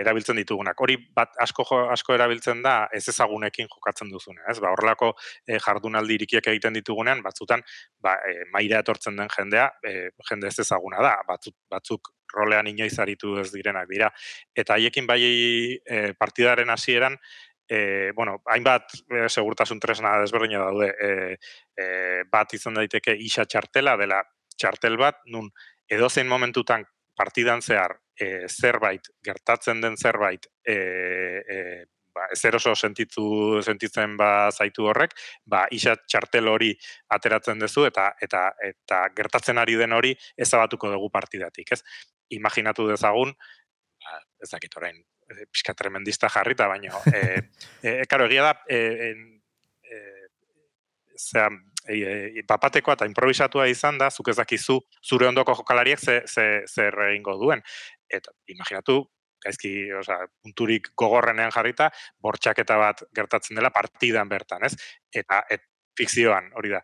erabiltzen 0.00 0.38
ditugunak. 0.40 0.78
Hori 0.80 0.96
bat 1.14 1.36
asko 1.42 1.66
asko 1.92 2.14
erabiltzen 2.16 2.62
da 2.64 2.88
ez 2.94 3.04
ezagunekin 3.12 3.68
jokatzen 3.68 4.10
duzune, 4.12 4.40
ez? 4.50 4.58
Ba, 4.62 4.72
horrelako 4.72 5.12
e, 5.46 5.58
jardunaldi 5.58 6.16
irikiak 6.20 6.48
egiten 6.54 6.76
ditugunean 6.78 7.22
batzutan 7.24 7.64
ba 8.02 8.16
e, 8.28 8.42
maila 8.54 8.82
etortzen 8.82 9.16
den 9.20 9.30
jendea, 9.36 9.68
e, 9.84 10.10
jende 10.28 10.48
ez 10.48 10.58
ezaguna 10.64 11.02
da, 11.04 11.14
batzuk 11.28 11.56
batzuk 11.70 12.12
rolean 12.32 12.66
inoiz 12.70 12.94
aritu 13.02 13.36
ez 13.42 13.50
direnak 13.52 13.88
dira. 13.90 14.08
Eta 14.56 14.78
haiekin 14.78 15.06
bai 15.06 15.22
e, 15.22 16.12
partidaren 16.18 16.70
hasieran 16.72 17.18
E, 17.72 18.10
bueno, 18.12 18.42
hainbat 18.52 18.90
e, 19.08 19.28
segurtasun 19.30 19.78
tresna 19.80 20.18
desberdina 20.20 20.58
daude. 20.60 20.90
E, 20.92 21.36
e, 21.78 21.86
bat 22.28 22.52
izan 22.52 22.76
daiteke 22.76 23.14
isa 23.16 23.46
txartela 23.48 23.94
dela 23.96 24.18
txartel 24.58 24.98
bat, 25.00 25.22
nun 25.32 25.48
edozein 25.88 26.28
momentutan 26.28 26.84
partidan 27.16 27.62
zehar 27.62 27.96
e, 28.16 28.46
zerbait, 28.48 29.08
gertatzen 29.24 29.80
den 29.80 29.96
zerbait, 29.96 30.46
e, 30.64 30.74
e, 30.74 31.58
ba, 32.14 32.26
ezer 32.32 32.56
oso 32.56 32.74
sentitu, 32.76 33.60
sentitzen 33.64 34.16
ba 34.20 34.50
zaitu 34.52 34.86
horrek, 34.88 35.14
ba, 35.48 35.64
isa 35.72 35.96
txartel 35.96 36.48
hori 36.48 36.72
ateratzen 37.16 37.62
duzu 37.62 37.86
eta 37.88 38.10
eta 38.22 38.44
eta 38.68 39.02
gertatzen 39.16 39.60
ari 39.62 39.78
den 39.80 39.96
hori 39.96 40.12
ezabatuko 40.36 40.92
dugu 40.92 41.10
partidatik, 41.12 41.72
ez? 41.72 41.82
Imaginatu 42.36 42.88
dezagun, 42.92 43.32
ba, 43.32 44.20
ez 44.42 44.50
dakit 44.52 44.76
orain, 44.80 45.00
e, 45.28 45.46
pixka 45.50 45.74
tremendista 45.78 46.30
jarrita, 46.32 46.68
baina, 46.68 47.00
e, 47.12 47.22
e, 47.82 47.98
karo, 48.08 48.28
egia 48.30 48.50
da, 48.50 48.56
e, 48.68 49.12
e, 49.82 50.02
zera, 51.18 51.50
e, 51.88 51.96
e, 52.38 52.44
papatekoa 52.48 52.96
eta 52.98 53.08
improvisatua 53.08 53.66
izan 53.70 53.98
da, 53.98 54.10
zuk 54.10 54.28
ez 54.32 54.36
dakizu 54.38 54.78
zure 55.02 55.28
ondoko 55.28 55.56
jokalariek 55.58 55.98
ze, 55.98 56.20
ze, 56.26 56.46
zer 56.68 56.98
egingo 57.08 57.36
duen. 57.40 57.62
Eta 58.12 58.34
imaginatu, 58.52 59.00
gaizki, 59.42 59.72
oza, 59.98 60.20
punturik 60.42 60.92
gogorrenean 60.98 61.52
jarrita, 61.54 61.90
bortxaketa 62.22 62.78
bat 62.78 63.02
gertatzen 63.14 63.58
dela 63.58 63.72
partidan 63.74 64.30
bertan, 64.30 64.66
ez? 64.68 64.74
Eta, 65.12 65.42
et, 65.50 65.64
fikzioan, 65.98 66.50
hori 66.58 66.72
da. 66.72 66.80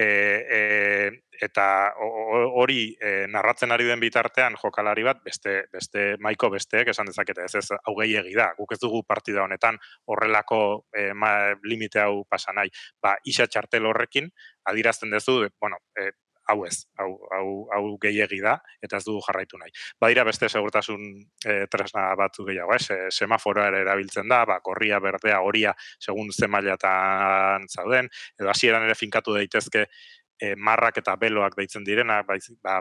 E, 0.00 0.06
e, 0.06 1.10
eta 1.44 1.64
hori 1.96 2.94
e, 3.00 3.26
narratzen 3.28 3.72
ari 3.72 3.88
den 3.88 4.00
bitartean 4.00 4.56
jokalari 4.60 5.04
bat, 5.04 5.20
beste, 5.24 5.64
beste 5.72 6.14
maiko 6.20 6.50
besteek 6.52 6.92
esan 6.92 7.10
dezakete, 7.10 7.44
ez 7.48 7.54
ez 7.60 7.76
hau 7.76 7.94
gehiagi 7.98 8.36
da, 8.36 8.50
guk 8.56 8.72
ez 8.76 8.80
dugu 8.80 9.02
partida 9.08 9.42
honetan 9.44 9.80
horrelako 10.06 10.60
e, 10.96 11.10
ma, 11.12 11.32
limite 11.64 12.00
hau 12.04 12.24
pasa 12.28 12.54
nahi. 12.56 12.72
Ba, 13.02 13.16
isa 13.24 13.48
txartel 13.48 13.88
horrekin, 13.90 14.30
adirazten 14.72 15.12
duzu, 15.12 15.42
bueno, 15.60 15.80
e, 15.98 16.10
hau 16.48 16.64
ez, 16.66 16.86
hau, 16.98 17.10
hau, 17.34 17.46
hau 17.74 17.82
gehiegi 18.02 18.40
da, 18.42 18.56
eta 18.82 18.98
ez 18.98 19.04
dugu 19.06 19.20
jarraitu 19.26 19.58
nahi. 19.60 19.72
Badira 20.00 20.24
beste 20.26 20.48
segurtasun 20.48 21.04
e, 21.44 21.56
tresna 21.70 22.08
batzu 22.18 22.46
gehiago, 22.48 22.74
ez, 22.74 22.86
e, 22.90 22.98
semaforoa 23.14 23.68
ere 23.70 23.82
erabiltzen 23.84 24.28
da, 24.30 24.42
ba, 24.48 24.58
gorria, 24.64 25.00
berdea, 25.02 25.40
horia, 25.46 25.74
segun 26.02 26.32
ze 26.32 26.48
mailatan 26.50 27.68
zauden, 27.68 28.10
edo 28.40 28.50
hasieran 28.50 28.86
ere 28.88 28.98
finkatu 28.98 29.36
daitezke 29.36 29.86
e, 29.86 30.54
marrak 30.56 31.02
eta 31.04 31.16
beloak 31.20 31.56
deitzen 31.58 31.86
direna, 31.86 32.22
ba, 32.26 32.38
ba, 32.64 32.80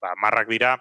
ba, 0.00 0.14
marrak 0.22 0.48
dira, 0.50 0.76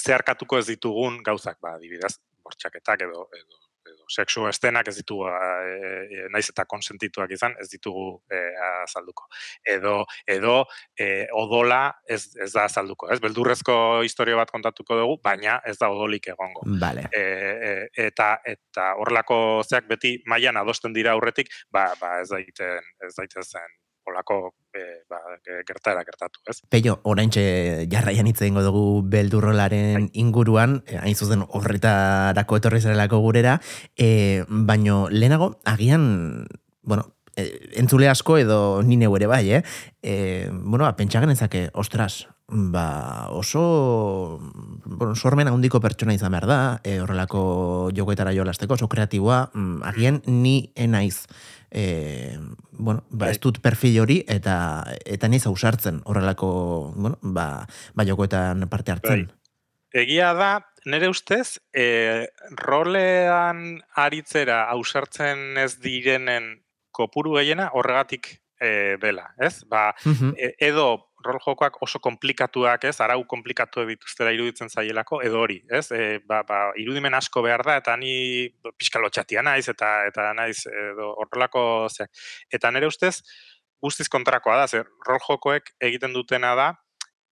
zeharkatuko 0.00 0.58
ez 0.58 0.68
ditugun 0.72 1.20
gauzak, 1.22 1.60
ba, 1.62 1.76
dibidez, 1.78 2.16
bortxaketak 2.42 3.06
edo, 3.08 3.28
edo 3.36 3.69
sexu 4.10 4.46
estenak 4.50 4.88
ez 4.90 4.96
ditugu 4.98 5.28
e, 5.30 6.26
naiz 6.34 6.46
eta 6.52 6.66
konsentituak 6.68 7.32
izan 7.36 7.54
ez 7.62 7.68
ditugu 7.72 8.06
e, 8.30 8.40
azalduko. 8.84 9.28
Edo 9.74 10.04
edo 10.26 10.56
e, 10.98 11.26
odola 11.36 11.82
ez, 12.08 12.22
ez 12.36 12.50
da 12.54 12.66
azalduko 12.68 13.10
ez? 13.12 13.20
Beldurrezko 13.22 13.76
historia 14.06 14.38
bat 14.40 14.50
kontatuko 14.50 14.98
dugu 15.02 15.18
baina 15.24 15.60
ez 15.66 15.76
da 15.80 15.90
odolik 15.92 16.30
egongo. 16.34 16.66
Vale. 16.80 17.06
e, 17.12 17.88
eta 18.08 18.32
eta 18.46 18.94
horrelako 19.00 19.38
zeak 19.68 19.86
beti 19.90 20.16
mailan 20.30 20.60
adosten 20.60 20.96
dira 20.96 21.14
aurretik 21.16 21.52
ba, 21.70 21.90
ba 22.00 22.18
ez 22.20 22.28
daiten 22.32 22.90
ez 23.06 23.14
daitezen 23.16 23.78
olako 24.08 24.54
e, 24.74 25.04
ba, 25.10 25.20
gertara 25.66 26.02
gertatu, 26.06 26.40
ez? 26.48 26.60
Peio, 26.70 26.98
orain 27.04 27.30
jarraian 27.32 28.28
hitz 28.30 28.40
egingo 28.40 28.62
dugu 28.64 29.02
beldurrolaren 29.10 29.94
bai. 29.94 30.10
inguruan, 30.22 30.80
e, 30.86 30.98
hain 31.02 31.16
zuzen 31.16 31.44
horretarako 31.46 32.60
etorri 32.60 32.80
zarelako 32.80 33.20
gurera, 33.24 33.58
e, 33.96 34.44
baino 34.48 35.06
lehenago, 35.10 35.52
agian, 35.64 36.46
bueno, 36.82 37.10
e, 37.36 37.46
entzule 37.80 38.08
asko 38.08 38.38
edo 38.38 38.82
nine 38.82 39.10
ere 39.16 39.26
bai, 39.26 39.44
eh? 39.52 39.62
E, 40.02 40.50
bueno, 40.50 40.84
ba, 40.84 40.96
pentsagen 40.96 41.30
ezake, 41.30 41.68
ostras, 41.74 42.26
ba, 42.50 43.28
oso 43.30 44.38
bueno, 44.84 45.14
sormen 45.14 45.48
handiko 45.48 45.80
pertsona 45.80 46.14
izan 46.14 46.34
behar 46.34 46.46
da, 46.50 46.60
e, 46.84 46.98
horrelako 47.00 47.90
jokoetara 47.96 48.34
jolasteko, 48.34 48.74
oso 48.74 48.88
kreatiboa, 48.90 49.50
mm, 49.54 49.82
agian 49.86 50.22
ni 50.26 50.72
enaiz 50.74 51.26
e, 51.70 52.38
bueno, 52.72 53.04
ba, 53.10 53.30
ez 53.30 53.38
dut 53.40 53.60
perfil 53.62 54.00
hori 54.02 54.20
eta 54.28 54.84
eta 55.06 55.28
niz 55.28 55.46
ausartzen 55.46 56.02
horrelako 56.04 56.50
bueno, 56.96 57.18
ba, 57.22 57.66
ba 57.94 58.06
jokoetan 58.06 58.66
parte 58.68 58.92
hartzen. 58.92 59.26
Bai. 59.26 59.36
Egia 60.02 60.32
da, 60.38 60.50
nire 60.86 61.08
ustez, 61.10 61.58
e, 61.74 62.28
rolean 62.58 63.80
aritzera 63.98 64.64
ausartzen 64.70 65.58
ez 65.58 65.80
direnen 65.82 66.60
kopuru 66.94 67.34
gehiena 67.38 67.70
horregatik 67.74 68.36
e, 68.60 68.96
dela, 69.02 69.32
ez? 69.38 69.64
Ba, 69.66 69.90
e, 70.36 70.54
edo 70.62 71.09
rol 71.24 71.38
jokoak 71.44 71.78
oso 71.84 72.00
komplikatuak, 72.02 72.84
ez? 72.88 72.96
Arau 73.04 73.22
komplikatu 73.28 73.84
dituztera 73.88 74.32
iruditzen 74.34 74.70
zaielako 74.72 75.20
edo 75.26 75.40
hori, 75.44 75.60
ez? 75.70 75.86
E, 75.92 76.18
ba, 76.26 76.42
ba, 76.48 76.60
irudimen 76.80 77.14
asko 77.14 77.42
behar 77.46 77.64
da 77.66 77.76
eta 77.80 77.96
ni 78.00 78.48
pixkalotxatia 78.78 79.44
naiz 79.46 79.66
eta 79.72 79.90
eta 80.08 80.30
naiz 80.36 80.64
edo 80.66 81.12
horrelako 81.22 81.62
ze. 81.90 82.08
Eta 82.52 82.70
nere 82.70 82.88
ustez 82.90 83.20
guztiz 83.82 84.08
kontrakoa 84.12 84.60
da, 84.60 84.68
zer 84.68 84.86
rol 85.08 85.20
jokoek 85.24 85.74
egiten 85.80 86.14
dutena 86.16 86.54
da, 86.58 86.70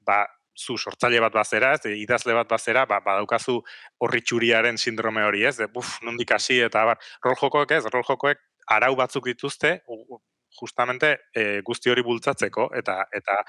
ba, 0.07 0.25
zu 0.59 0.76
sortzaile 0.76 1.21
bat 1.23 1.35
bazera, 1.35 1.75
ez, 1.76 1.92
idazle 2.02 2.35
bat 2.35 2.49
bazera, 2.50 2.85
ba, 2.90 2.99
badaukazu 3.04 3.61
horritxuriaren 4.02 4.78
sindrome 4.80 5.23
hori, 5.25 5.45
ez, 5.47 5.57
de, 5.61 5.68
buf, 5.73 5.99
nondik 6.02 6.33
hasi 6.35 6.59
eta 6.64 6.85
bar, 6.88 7.02
rol 7.25 7.38
jokoek 7.38 7.76
ez, 7.78 7.85
rol 7.92 8.07
jokoek 8.09 8.42
arau 8.75 8.95
batzuk 8.99 9.28
dituzte, 9.30 9.78
justamente 10.60 11.18
e, 11.34 11.60
guzti 11.66 11.90
hori 11.90 12.02
bultzatzeko 12.02 12.70
eta 12.80 13.04
eta 13.12 13.42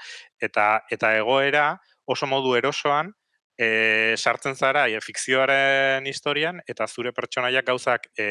eta 0.48 0.66
eta 0.90 1.14
egoera 1.18 1.64
oso 2.06 2.26
modu 2.26 2.54
erosoan 2.58 3.12
e, 3.60 4.16
sartzen 4.16 4.56
zara 4.56 4.86
e, 4.88 5.00
fikzioaren 5.04 6.06
historian 6.08 6.62
eta 6.68 6.86
zure 6.88 7.12
pertsonaiak 7.12 7.66
gauzak 7.68 8.08
e, 8.16 8.26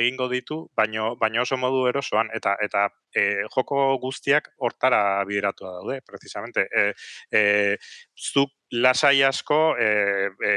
egingo 0.00 0.28
ditu, 0.28 0.60
baino, 0.76 1.14
baino 1.20 1.42
oso 1.46 1.56
modu 1.56 1.86
erosoan 1.88 2.28
eta 2.36 2.54
eta 2.64 2.84
e, 3.16 3.24
joko 3.54 3.80
guztiak 4.02 4.52
hortara 4.60 5.24
bideratua 5.24 5.78
daude, 5.78 6.00
precisamente. 6.04 6.68
E, 6.68 6.92
e, 7.32 7.42
zuk 8.12 8.52
lasai 8.76 9.22
asko 9.24 9.76
e, 9.80 9.88
e, 10.44 10.52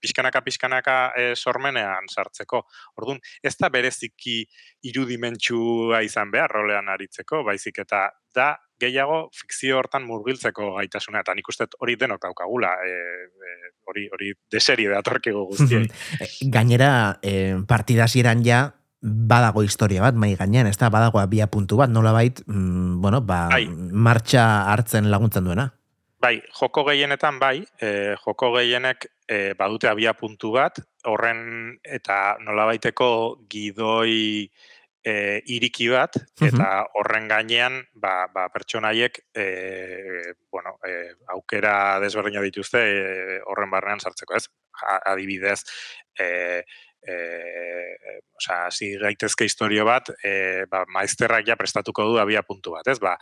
pixkanaka 0.00 0.42
pixkanaka 0.44 0.96
e, 1.16 1.24
sormenean 1.34 2.10
sartzeko. 2.12 2.66
Orduan, 3.00 3.22
ez 3.40 3.54
da 3.56 3.72
bereziki 3.72 4.42
irudimentsua 4.92 6.02
izan 6.04 6.34
behar 6.34 6.52
rolean 6.52 6.92
aritzeko, 6.92 7.40
baizik 7.48 7.80
eta 7.86 8.10
da 8.36 8.52
gehiago 8.82 9.22
fikzio 9.36 9.78
hortan 9.78 10.04
murgiltzeko 10.08 10.74
gaitasuna 10.76 11.22
eta 11.22 11.34
nik 11.38 11.48
uste 11.48 11.68
hori 11.80 11.96
denok 12.00 12.22
daukagula 12.26 12.74
e, 12.84 12.92
hori 13.88 14.06
hori 14.12 14.32
deseri 14.52 14.88
da 14.90 15.02
torkego 15.02 15.46
guztiei. 15.50 15.88
Eh, 16.22 16.28
gainera 16.52 17.18
e, 17.22 17.56
partidasieran 17.68 18.42
ja 18.46 18.64
badago 19.02 19.64
historia 19.66 20.02
bat 20.04 20.14
mai 20.14 20.34
gainean, 20.38 20.68
ez 20.70 20.78
da 20.78 20.90
badago 20.92 21.18
abia 21.18 21.48
puntu 21.50 21.80
bat, 21.80 21.90
nolabait, 21.90 22.38
mm, 22.46 23.00
bueno, 23.02 23.20
ba, 23.26 23.48
bai. 23.50 23.66
martxa 23.66 24.44
hartzen 24.70 25.10
laguntzen 25.10 25.48
duena. 25.48 25.72
Bai, 26.22 26.36
joko 26.54 26.84
gehienetan 26.86 27.40
bai, 27.42 27.64
e, 27.82 28.14
joko 28.22 28.52
gehienek 28.54 29.08
e, 29.26 29.54
badute 29.58 29.90
abia 29.90 30.14
puntu 30.14 30.52
bat, 30.54 30.78
horren 31.10 31.74
eta 31.82 32.36
nolabaiteko 32.44 33.08
gidoi 33.50 34.46
e, 35.04 35.42
iriki 35.54 35.88
bat, 35.92 36.16
eta 36.42 36.68
horren 36.98 37.26
gainean, 37.30 37.80
ba, 37.94 38.28
ba, 38.32 38.46
pertsonaiek, 38.54 39.18
e, 39.34 39.46
bueno, 40.50 40.76
e, 40.86 40.94
aukera 41.34 41.98
desberdina 42.02 42.42
dituzte 42.44 42.82
e, 42.82 43.40
horren 43.50 43.70
barrean 43.72 44.00
sartzeko, 44.00 44.38
ez? 44.38 44.46
Adibidez, 45.10 45.60
e, 46.18 46.28
e, 47.02 47.16
osea, 48.38 48.70
si 48.70 48.92
gaitezke 48.98 49.44
historio 49.44 49.84
bat, 49.86 50.12
e, 50.22 50.64
ba, 50.70 50.84
maizterrak 50.94 51.46
ja 51.46 51.56
prestatuko 51.58 52.06
du 52.08 52.18
abia 52.22 52.44
puntu 52.46 52.76
bat, 52.76 52.86
ez? 52.88 52.98
Ba, 53.02 53.16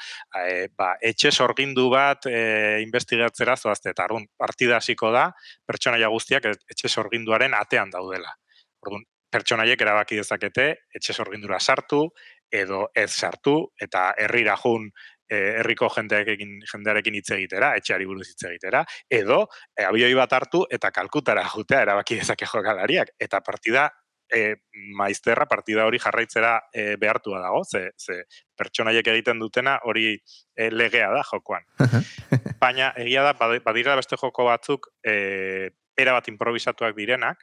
e, 0.45 0.69
ba, 0.77 0.93
etxe 1.01 1.33
sorgindu 1.33 1.89
bat 1.93 2.29
e, 2.29 2.81
investigatzera 2.85 3.57
zoazte, 3.57 3.95
eta 3.95 4.05
arrun, 4.05 4.29
partida 4.39 4.77
hasiko 4.79 5.13
da, 5.17 5.31
pertsonaia 5.67 6.13
guztiak 6.13 6.53
etxe 6.53 6.93
sorginduaren 6.93 7.57
atean 7.57 7.93
daudela. 7.93 8.37
Orduan, 8.85 9.05
pertsonaiek 9.31 9.81
erabaki 9.81 10.19
dezakete 10.21 10.67
etxe 10.95 11.15
sorgindura 11.15 11.61
sartu 11.61 12.09
edo 12.51 12.89
ez 12.95 13.11
sartu 13.11 13.57
eta 13.81 14.11
herrira 14.19 14.57
jun 14.59 14.89
e, 15.31 15.39
herriko 15.61 15.89
jendearekin 15.95 16.59
jendearekin 16.73 17.15
hitz 17.15 17.31
egitera, 17.37 17.75
etxeari 17.79 18.07
buruz 18.11 18.27
hitz 18.33 18.43
egitera 18.51 18.83
edo 19.21 19.45
e, 19.77 19.87
abioi 19.87 20.13
bat 20.19 20.33
hartu 20.39 20.65
eta 20.71 20.91
kalkutara 20.91 21.47
jutea 21.55 21.85
erabaki 21.87 22.21
dezake 22.21 22.49
jokalariak 22.51 23.15
eta 23.21 23.41
partida 23.47 23.89
e, 24.31 24.57
maizterra 24.97 25.47
partida 25.51 25.87
hori 25.87 25.99
jarraitzera 26.03 26.57
e, 26.73 26.97
behartua 27.01 27.41
dago, 27.43 27.63
ze, 27.65 27.91
ze 27.99 28.23
pertsonaiek 28.59 29.07
egiten 29.15 29.39
dutena 29.43 29.79
hori 29.85 30.15
e, 30.15 30.71
legea 30.71 31.11
da 31.15 31.23
jokoan. 31.27 31.67
Baina 32.63 32.93
egia 33.01 33.25
da, 33.27 33.35
badira 33.65 33.97
beste 33.99 34.19
joko 34.21 34.47
batzuk 34.51 34.91
e, 35.03 35.71
era 35.99 36.15
bat 36.17 36.29
improvisatuak 36.33 36.95
direnak, 36.97 37.43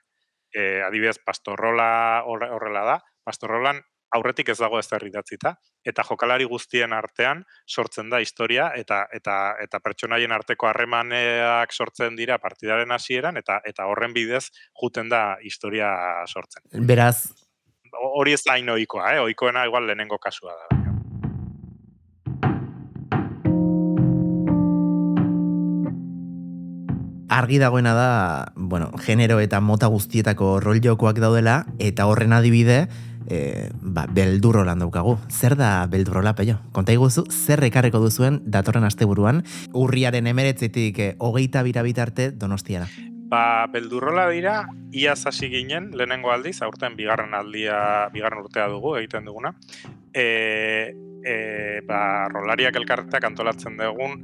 e, 0.54 0.82
adibidez 0.82 1.18
pastorrola 1.26 2.24
horrela 2.26 2.84
da, 2.86 2.98
pastorrolan 3.24 3.82
aurretik 4.16 4.50
ez 4.50 4.58
dago 4.60 4.80
ez 4.80 4.88
idatzita, 4.88 5.54
eta 5.86 6.04
jokalari 6.04 6.46
guztien 6.46 6.94
artean 6.94 7.44
sortzen 7.68 8.10
da 8.10 8.22
historia 8.22 8.72
eta 8.76 9.06
eta 9.12 9.56
eta 9.64 9.80
pertsonaien 9.80 10.32
arteko 10.32 10.68
harremaneak 10.68 11.74
sortzen 11.74 12.16
dira 12.16 12.38
partidaren 12.38 12.92
hasieran 12.92 13.38
eta 13.38 13.60
eta 13.66 13.86
horren 13.86 14.14
bidez 14.14 14.50
juten 14.82 15.10
da 15.10 15.38
historia 15.42 15.92
sortzen. 16.28 16.64
Beraz, 16.88 17.28
hori 17.94 18.34
ez 18.34 18.44
da 18.46 18.58
inoikoa, 18.58 19.14
eh? 19.14 19.20
Ohikoena 19.20 19.66
igual 19.66 19.88
lehenengo 19.88 20.18
kasua 20.18 20.56
da. 20.56 20.87
Argi 27.30 27.58
dagoena 27.60 27.94
da, 27.94 28.54
bueno, 28.56 28.92
genero 29.04 29.40
eta 29.40 29.60
mota 29.60 29.88
guztietako 29.88 30.60
rol 30.60 30.82
jokoak 30.84 31.20
daudela, 31.20 31.66
eta 31.80 32.08
horren 32.08 32.34
adibide, 32.34 32.88
e, 33.28 33.70
ba, 33.82 34.08
beldurro 34.10 34.64
lan 34.64 34.80
daukagu. 34.80 35.18
Zer 35.30 35.58
da 35.60 35.86
beldurrola, 35.92 36.34
peio? 36.36 36.58
Konta 36.72 36.96
iguzu, 36.96 37.26
zer 37.30 37.64
ekarreko 37.68 38.00
duzuen 38.04 38.42
datorren 38.46 38.88
asteburuan, 38.88 39.44
urriaren 39.74 40.28
emeretzetik 40.28 41.00
e, 41.00 41.10
hogeita 41.20 41.64
bira 41.68 41.84
bitarte 41.84 42.32
donostiara? 42.32 42.88
Ba, 43.28 43.68
beldurrola 43.68 44.30
dira, 44.32 44.62
ia 44.96 45.12
hasi 45.12 45.50
ginen, 45.52 45.92
lehenengo 46.00 46.32
aldiz, 46.32 46.62
aurten 46.64 46.96
bigarren 46.96 47.36
aldia, 47.36 48.08
bigarren 48.14 48.46
urtea 48.46 48.70
dugu, 48.72 48.96
egiten 49.02 49.28
duguna. 49.28 49.52
E, 50.16 50.96
e, 51.28 51.82
ba, 51.84 52.30
rolariak 52.32 52.80
elkarteak 52.80 53.28
antolatzen 53.28 53.76
dugun, 53.80 54.22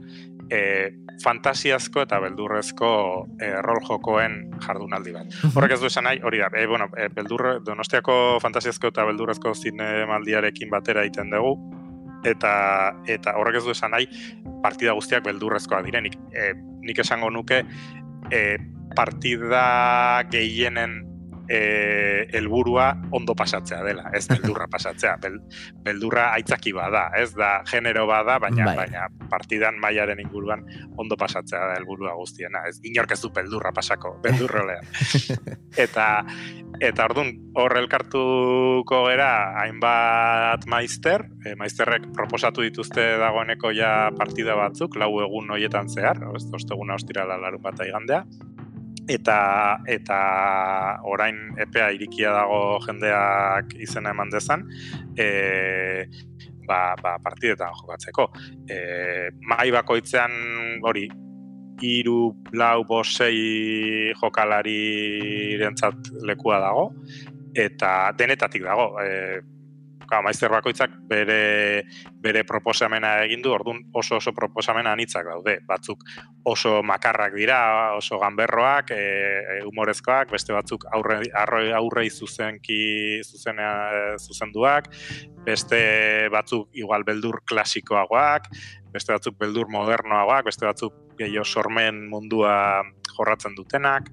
e, 0.53 0.93
fantasiazko 1.23 2.03
eta 2.05 2.19
beldurrezko 2.23 2.89
e, 3.41 3.49
rol 3.65 3.81
jokoen 3.87 4.37
jardunaldi 4.63 5.13
bat. 5.15 5.37
Horrek 5.53 5.75
ez 5.75 5.79
du 5.81 5.89
esan 5.89 6.07
nahi, 6.07 6.21
hori 6.23 6.41
da, 6.43 6.49
e, 6.53 6.65
bueno, 6.69 6.89
e, 6.97 7.07
beldurre, 7.13 7.57
donostiako 7.65 8.39
fantasiazko 8.43 8.93
eta 8.93 9.05
beldurrezko 9.09 9.53
zinemaldiarekin 9.55 10.71
batera 10.73 11.05
egiten 11.07 11.33
dugu, 11.33 11.55
eta 12.27 12.53
eta 13.09 13.35
horrek 13.39 13.59
ez 13.59 13.63
du 13.65 13.73
esan 13.73 13.95
nahi, 13.95 14.07
partida 14.63 14.93
guztiak 14.97 15.25
beldurrezkoa 15.25 15.81
direnik. 15.85 16.19
E, 16.31 16.51
nik 16.85 17.01
esango 17.03 17.31
nuke, 17.33 17.63
e, 18.31 18.43
partida 18.95 19.65
gehienen 20.31 21.01
e, 21.47 22.27
elburua 22.33 22.93
ondo 23.11 23.35
pasatzea 23.35 23.81
dela, 23.83 24.09
ez 24.13 24.25
beldurra 24.27 24.67
pasatzea. 24.71 25.15
Bel, 25.21 25.39
beldurra 25.83 26.29
aitzaki 26.37 26.73
bada, 26.75 27.09
ez 27.19 27.31
da 27.35 27.55
genero 27.69 28.05
bada, 28.07 28.39
baina 28.39 28.65
bai. 28.69 28.75
baina 28.83 29.07
partidan 29.31 29.79
mailaren 29.81 30.21
inguruan 30.23 30.65
ondo 30.97 31.17
pasatzea 31.19 31.67
da 31.69 31.77
helburua 31.79 32.15
guztiena. 32.19 32.63
Ez 32.69 32.79
inork 32.83 33.15
ez 33.15 33.21
du 33.21 33.31
beldurra 33.33 33.73
pasako, 33.75 34.17
beldurrolean. 34.23 34.87
eta 35.85 36.07
eta 36.83 37.05
ordun 37.05 37.29
hor 37.59 37.77
elkartuko 37.77 39.03
gera 39.07 39.29
hainbat 39.61 40.65
maister, 40.67 41.27
e, 41.45 41.53
maisterrek 41.59 42.09
proposatu 42.15 42.65
dituzte 42.65 43.13
dagoeneko 43.21 43.71
ja 43.75 44.09
partida 44.17 44.57
batzuk, 44.59 44.97
lau 44.97 45.11
egun 45.21 45.53
hoietan 45.53 45.89
zehar, 45.89 46.23
osteguna 46.33 46.97
ostirala 46.97 47.37
larun 47.41 47.61
bat 47.61 47.79
igandea 47.85 48.23
eta 49.09 49.79
eta 49.89 50.19
orain 51.03 51.35
epea 51.59 51.89
irikia 51.91 52.31
dago 52.31 52.79
jendeak 52.85 53.75
izena 53.83 54.13
eman 54.15 54.31
dezan 54.31 54.63
e, 55.19 56.05
ba, 56.67 56.95
ba 57.01 57.17
partidetan 57.23 57.73
jokatzeko. 57.81 58.29
E, 58.69 59.29
mai 59.49 59.69
bakoitzean 59.75 60.31
hori 60.83 61.09
iru, 61.83 62.33
lau, 62.53 62.83
bosei 62.87 64.13
jokalari 64.21 65.57
rentzat 65.59 66.13
lekua 66.23 66.61
dago 66.63 66.91
eta 67.53 68.13
denetatik 68.17 68.63
dago. 68.63 68.93
E, 69.03 69.41
Ka, 70.09 70.21
maizter 70.25 70.51
bakoitzak 70.51 70.93
bere, 71.09 71.83
bere 72.23 72.43
proposamena 72.47 73.15
egin 73.23 73.43
du, 73.43 73.53
orduan 73.55 73.81
oso 73.95 74.17
oso 74.19 74.33
proposamena 74.35 74.93
anitzak 74.93 75.27
daude. 75.29 75.57
Batzuk 75.67 76.03
oso 76.49 76.81
makarrak 76.83 77.35
dira, 77.37 77.59
oso 77.97 78.19
ganberroak, 78.21 78.91
e, 78.95 79.59
humorezkoak, 79.67 80.31
beste 80.33 80.55
batzuk 80.55 80.87
aurre, 80.91 81.21
aurre, 81.43 81.65
aurrei 81.77 82.09
zuzenki 82.09 83.21
zuzenea, 83.23 84.15
zuzenduak, 84.19 84.91
beste 85.45 85.81
batzuk 86.33 86.69
igual 86.77 87.05
beldur 87.07 87.41
klasikoagoak, 87.49 88.49
beste 88.93 89.15
batzuk 89.15 89.37
beldur 89.39 89.71
modernoagoak, 89.71 90.47
beste 90.51 90.67
batzuk 90.69 90.99
gehiago 91.17 91.45
sormen 91.45 92.07
mundua 92.09 92.83
jorratzen 93.13 93.55
dutenak, 93.55 94.09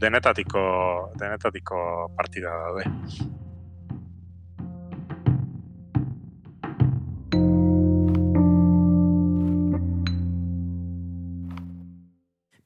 denetatiko, 0.00 0.64
denetatiko 1.18 1.78
partida 2.16 2.54
daude. 2.66 2.84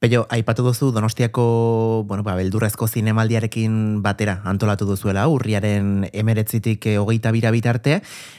Peio, 0.07 0.25
aipatu 0.31 0.63
duzu 0.63 0.93
Donostiako, 0.95 2.05
bueno, 2.07 2.23
ba, 2.23 2.31
beldurrezko 2.39 2.87
zinemaldiarekin 2.87 3.97
batera 4.05 4.37
antolatu 4.47 4.85
duzuela, 4.87 5.25
urriaren 5.27 6.05
emeretzitik 6.15 6.87
eh, 6.87 6.93
hogeita 6.95 7.33
bira 7.35 7.51
bitarte. 7.51 7.97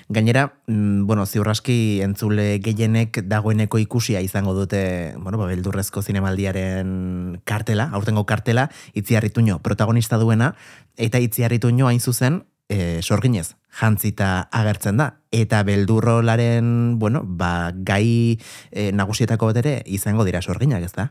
Gainera, 0.09 0.47
mm, 0.65 1.05
bueno, 1.05 1.27
ziurraski 1.27 2.01
entzule 2.07 2.57
gehienek 2.65 3.21
dagoeneko 3.29 3.83
ikusia 3.85 4.25
izango 4.25 4.57
dute, 4.57 5.13
bueno, 5.19 5.37
ba, 5.37 5.51
beldurrezko 5.53 6.01
zinemaldiaren 6.01 7.43
kartela, 7.45 7.91
aurtengo 7.93 8.25
kartela, 8.25 8.71
itziarrituño 8.95 9.61
protagonista 9.61 10.17
duena, 10.17 10.55
eta 10.97 11.21
itziarrituño 11.21 11.93
hain 11.93 12.01
zuzen, 12.01 12.47
e, 12.73 13.03
sorginez, 13.03 13.57
jantzita 13.69 14.49
agertzen 14.57 15.05
da. 15.05 15.13
Eta 15.37 15.61
beldurrolaren, 15.69 16.99
bueno, 16.99 17.27
ba, 17.29 17.75
gai 17.77 18.41
e, 18.73 18.91
nagusietako 18.97 19.53
bat 19.53 19.65
ere 19.67 19.83
izango 19.85 20.25
dira 20.25 20.41
sorginak, 20.41 20.89
ez 20.89 20.97
da? 20.97 21.11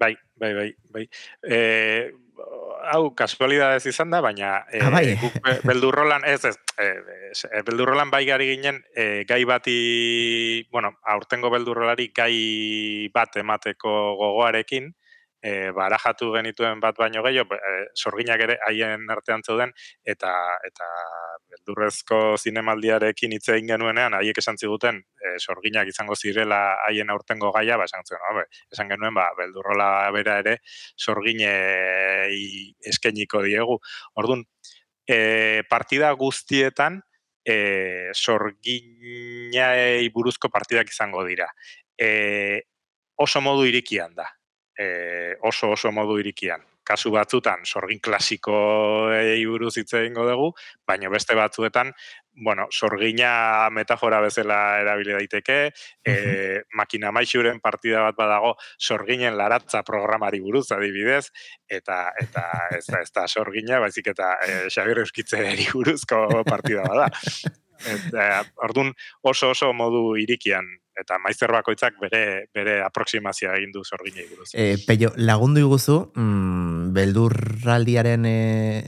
Bai, 0.00 0.14
bai, 0.40 0.54
bai, 0.56 0.70
bai. 0.94 1.04
E, 1.44 1.56
hau, 2.92 3.10
kasualidadez 3.16 3.84
izan 3.90 4.10
da, 4.14 4.22
baina 4.24 4.62
e, 4.72 4.80
ah, 4.80 4.90
bai. 4.94 5.58
beldurrolan, 5.68 6.24
ez, 6.24 6.40
ez, 6.48 6.56
e, 6.80 7.62
beldurrolan 7.66 8.10
bai 8.12 8.22
gari 8.28 8.48
ginen, 8.54 8.80
e, 8.96 9.24
gai 9.28 9.42
bati, 9.44 9.76
bueno, 10.72 10.94
aurtengo 11.14 11.52
beldurrolari 11.52 12.08
gai 12.16 13.10
bat 13.14 13.36
emateko 13.42 13.92
gogoarekin, 14.22 14.90
e, 15.42 15.70
barajatu 15.72 16.30
genituen 16.34 16.80
bat 16.80 16.96
baino 16.98 17.22
gehiago, 17.24 17.56
e, 17.56 17.72
sorginak 17.94 18.42
ere 18.44 18.56
haien 18.66 19.08
artean 19.12 19.42
zeuden, 19.46 19.72
eta, 20.04 20.32
eta 20.66 20.88
beldurrezko 21.50 22.20
zinemaldiarekin 22.38 23.34
hitz 23.36 23.48
egin 23.54 23.72
genuenean, 23.72 24.16
haiek 24.18 24.40
esan 24.42 24.60
ziguten, 24.60 25.00
e, 25.00 25.34
sorginak 25.40 25.88
izango 25.88 26.16
zirela 26.16 26.60
haien 26.86 27.10
aurtengo 27.10 27.52
gaia, 27.56 27.78
ba, 27.80 27.88
esan 27.88 28.04
zuen, 28.06 28.42
esan 28.72 28.90
genuen, 28.92 29.14
ba, 29.16 29.30
beldurrola 29.38 29.90
bera 30.16 30.38
ere, 30.44 30.58
sorgine 30.96 31.52
eskeniko 32.92 33.42
diegu. 33.46 33.78
Orduan, 34.20 34.44
e, 35.08 35.62
partida 35.70 36.12
guztietan, 36.18 37.00
e, 37.44 38.12
sorginai 38.12 40.08
buruzko 40.12 40.50
partidak 40.52 40.92
izango 40.92 41.24
dira. 41.24 41.48
E, 41.96 42.10
oso 43.20 43.40
modu 43.44 43.66
irikian 43.68 44.14
da 44.16 44.28
e, 44.80 45.36
oso 45.42 45.70
oso 45.76 45.92
modu 45.92 46.18
irikian. 46.22 46.64
Kasu 46.90 47.12
batzutan 47.14 47.60
sorgin 47.68 48.00
klasiko 48.02 48.54
buruz 49.46 49.76
hitz 49.78 49.92
egingo 50.00 50.24
dugu, 50.26 50.48
baina 50.88 51.10
beste 51.12 51.36
batzuetan, 51.38 51.92
bueno, 52.40 52.66
sorgina 52.72 53.68
metafora 53.70 54.20
bezala 54.24 54.80
erabili 54.80 55.12
daiteke, 55.12 55.58
e, 56.02 56.14
makina 56.74 57.12
maixuren 57.12 57.60
partida 57.60 58.02
bat 58.08 58.16
badago 58.16 58.54
sorginen 58.78 59.36
laratza 59.38 59.84
programari 59.86 60.40
buruz 60.40 60.70
adibidez, 60.72 61.26
eta 61.68 62.02
eta 62.24 62.46
ez 62.78 62.84
da, 62.88 63.02
ez 63.04 63.10
da 63.12 63.28
sorgina, 63.28 63.80
baizik 63.84 64.12
eta 64.14 64.34
e, 64.46 64.60
Xabier 64.72 65.04
buruzko 65.74 66.44
partida 66.48 66.86
bada. 66.88 67.10
Eta, 67.86 68.44
ordun 68.66 68.92
oso 69.22 69.50
oso 69.54 69.72
modu 69.72 70.16
irikian 70.20 70.66
eta 71.00 71.16
maizer 71.22 71.52
bakoitzak 71.54 71.96
bere 72.00 72.22
bere 72.54 72.80
aproximazioa 72.84 73.56
egin 73.56 73.72
du 73.72 73.84
sorginei 73.84 74.26
buruz. 74.28 74.50
Eh, 74.52 74.76
peio, 74.86 75.12
lagundu 75.16 75.62
iguzu, 75.62 76.12
mm, 76.14 76.90
beldurraldiaren 76.96 78.26
e, 78.28 78.38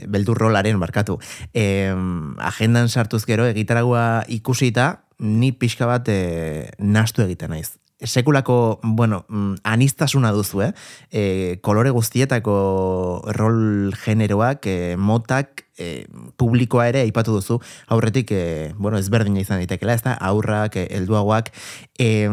beldurrolaren 0.07 0.77
markatu. 0.77 1.17
Eh, 1.53 1.93
agendan 2.37 2.89
sartuz 2.89 3.23
gero 3.25 3.47
egitaragua 3.49 4.25
ikusita, 4.27 5.05
ni 5.19 5.51
pixka 5.51 5.87
bat 5.89 6.09
e, 6.09 6.69
nastu 6.77 7.23
egiten 7.25 7.55
naiz 7.55 7.82
sekulako, 8.03 8.79
bueno, 8.83 9.25
mm, 9.29 9.55
anistasuna 9.63 10.31
duzu, 10.31 10.61
eh? 10.61 10.73
E, 11.11 11.59
kolore 11.61 11.89
guztietako 11.89 13.23
rol 13.35 13.93
generoak, 14.03 14.65
e, 14.65 14.95
motak, 14.97 15.65
e, 15.77 16.05
publikoa 16.37 16.87
ere 16.91 17.01
aipatu 17.01 17.33
duzu, 17.37 17.59
aurretik, 17.87 18.31
e, 18.31 18.73
bueno, 18.77 18.97
ezberdina 18.97 19.41
izan 19.41 19.61
daitekela, 19.61 19.93
ez 19.93 20.03
da, 20.05 20.13
aurrak, 20.13 20.77
e, 20.77 20.87
elduagoak, 20.99 21.51
e, 21.97 22.29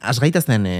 az 0.00 0.18
gaitazten 0.20 0.66
e, 0.66 0.78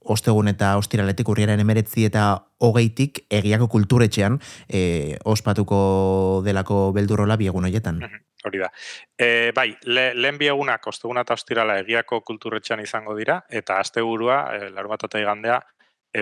ostegun 0.00 0.48
eta 0.48 0.76
ostiraletik 0.80 1.28
urriaren 1.28 1.60
emeretzi 1.60 2.04
eta 2.08 2.44
hogeitik 2.60 3.24
egiako 3.30 3.70
kulturetxean 3.72 4.40
e, 4.68 5.16
ospatuko 5.24 6.42
delako 6.44 6.90
beldurrola 6.96 7.40
biegun 7.40 7.64
horietan. 7.64 8.04
Hori 8.44 8.62
da. 8.62 8.70
E, 9.18 9.52
bai, 9.56 9.68
le, 9.84 10.10
lehen 10.16 10.38
biegunak, 10.40 10.86
osteguna 10.88 11.24
eta 11.26 11.36
ostirala 11.36 11.78
egiako 11.82 12.22
kulturretxan 12.24 12.80
izango 12.80 13.14
dira, 13.18 13.42
eta 13.50 13.76
asteburua, 13.82 14.40
e, 14.56 14.70
laru 14.72 14.92
bat 14.94 15.04
eta 15.10 15.20
igandea, 15.20 15.60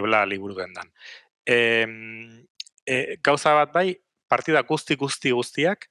ebla 0.01 0.25
liburu 0.27 0.59
dendan. 0.59 0.91
E, 1.47 1.59
e, 2.85 2.99
gauza 3.25 3.55
bat 3.55 3.73
bai, 3.73 3.93
partida 4.29 4.65
guzti 4.67 4.99
guzti 4.99 5.33
guztiak, 5.33 5.89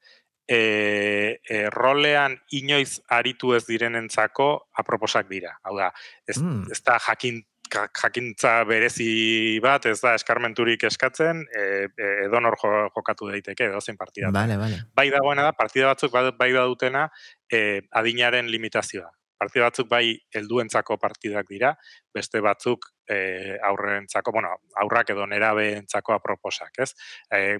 e, 0.47 1.39
e, 1.43 1.69
rolean 1.73 2.37
inoiz 2.55 3.01
aritu 3.11 3.53
ez 3.57 3.65
direnentzako 3.67 4.49
aproposak 4.79 5.27
dira. 5.29 5.57
Hau 5.63 5.75
da, 5.77 5.91
ez, 6.27 6.37
mm. 6.39 6.71
ez 6.71 6.81
da 6.83 6.97
jakin 7.09 7.41
jakintza 7.73 8.63
berezi 8.69 9.59
bat, 9.63 9.85
ez 9.85 9.99
da 10.01 10.13
eskarmenturik 10.17 10.83
eskatzen, 10.89 11.43
e, 11.47 11.63
e, 11.89 12.11
edo 12.25 12.41
nor 12.43 12.57
jokatu 12.61 13.31
daiteke, 13.31 13.71
edo 13.71 13.81
zen 13.81 13.97
partida. 13.97 14.31
Vale, 14.33 14.57
vale. 14.57 14.81
Bai 14.95 15.09
dagoena 15.13 15.43
da, 15.49 15.53
partida 15.57 15.91
batzuk 15.91 16.15
bai 16.37 16.51
da 16.53 16.65
dutena 16.65 17.07
e, 17.51 17.81
adinaren 17.91 18.49
limitazioa. 18.51 19.11
Partida 19.37 19.67
batzuk 19.69 19.89
bai 19.89 20.17
helduentzako 20.33 20.97
partidak 20.97 21.49
dira, 21.49 21.73
beste 22.13 22.41
batzuk 22.41 22.87
e, 23.07 23.57
aurrentzako, 23.63 24.31
bueno, 24.33 24.49
aurrak 24.81 25.11
edo 25.13 25.25
nerabeentzako 25.29 26.15
aproposak, 26.17 26.79
ez? 26.83 26.89
E, 27.31 27.59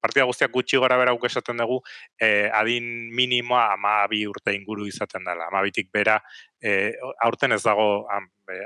partida 0.00 0.26
guztiak 0.28 0.52
gutxi 0.54 0.78
gora 0.82 0.98
bera 1.00 1.16
esaten 1.26 1.56
dugu, 1.62 1.80
e, 2.20 2.48
adin 2.52 3.10
minimoa 3.16 3.72
ama 3.74 3.96
bi 4.08 4.26
urte 4.26 4.54
inguru 4.54 4.86
izaten 4.86 5.24
dela. 5.24 5.48
Ama 5.48 5.62
bitik 5.66 5.90
bera, 5.92 6.20
e, 6.60 6.92
aurten 7.24 7.52
ez 7.52 7.62
dago 7.62 8.06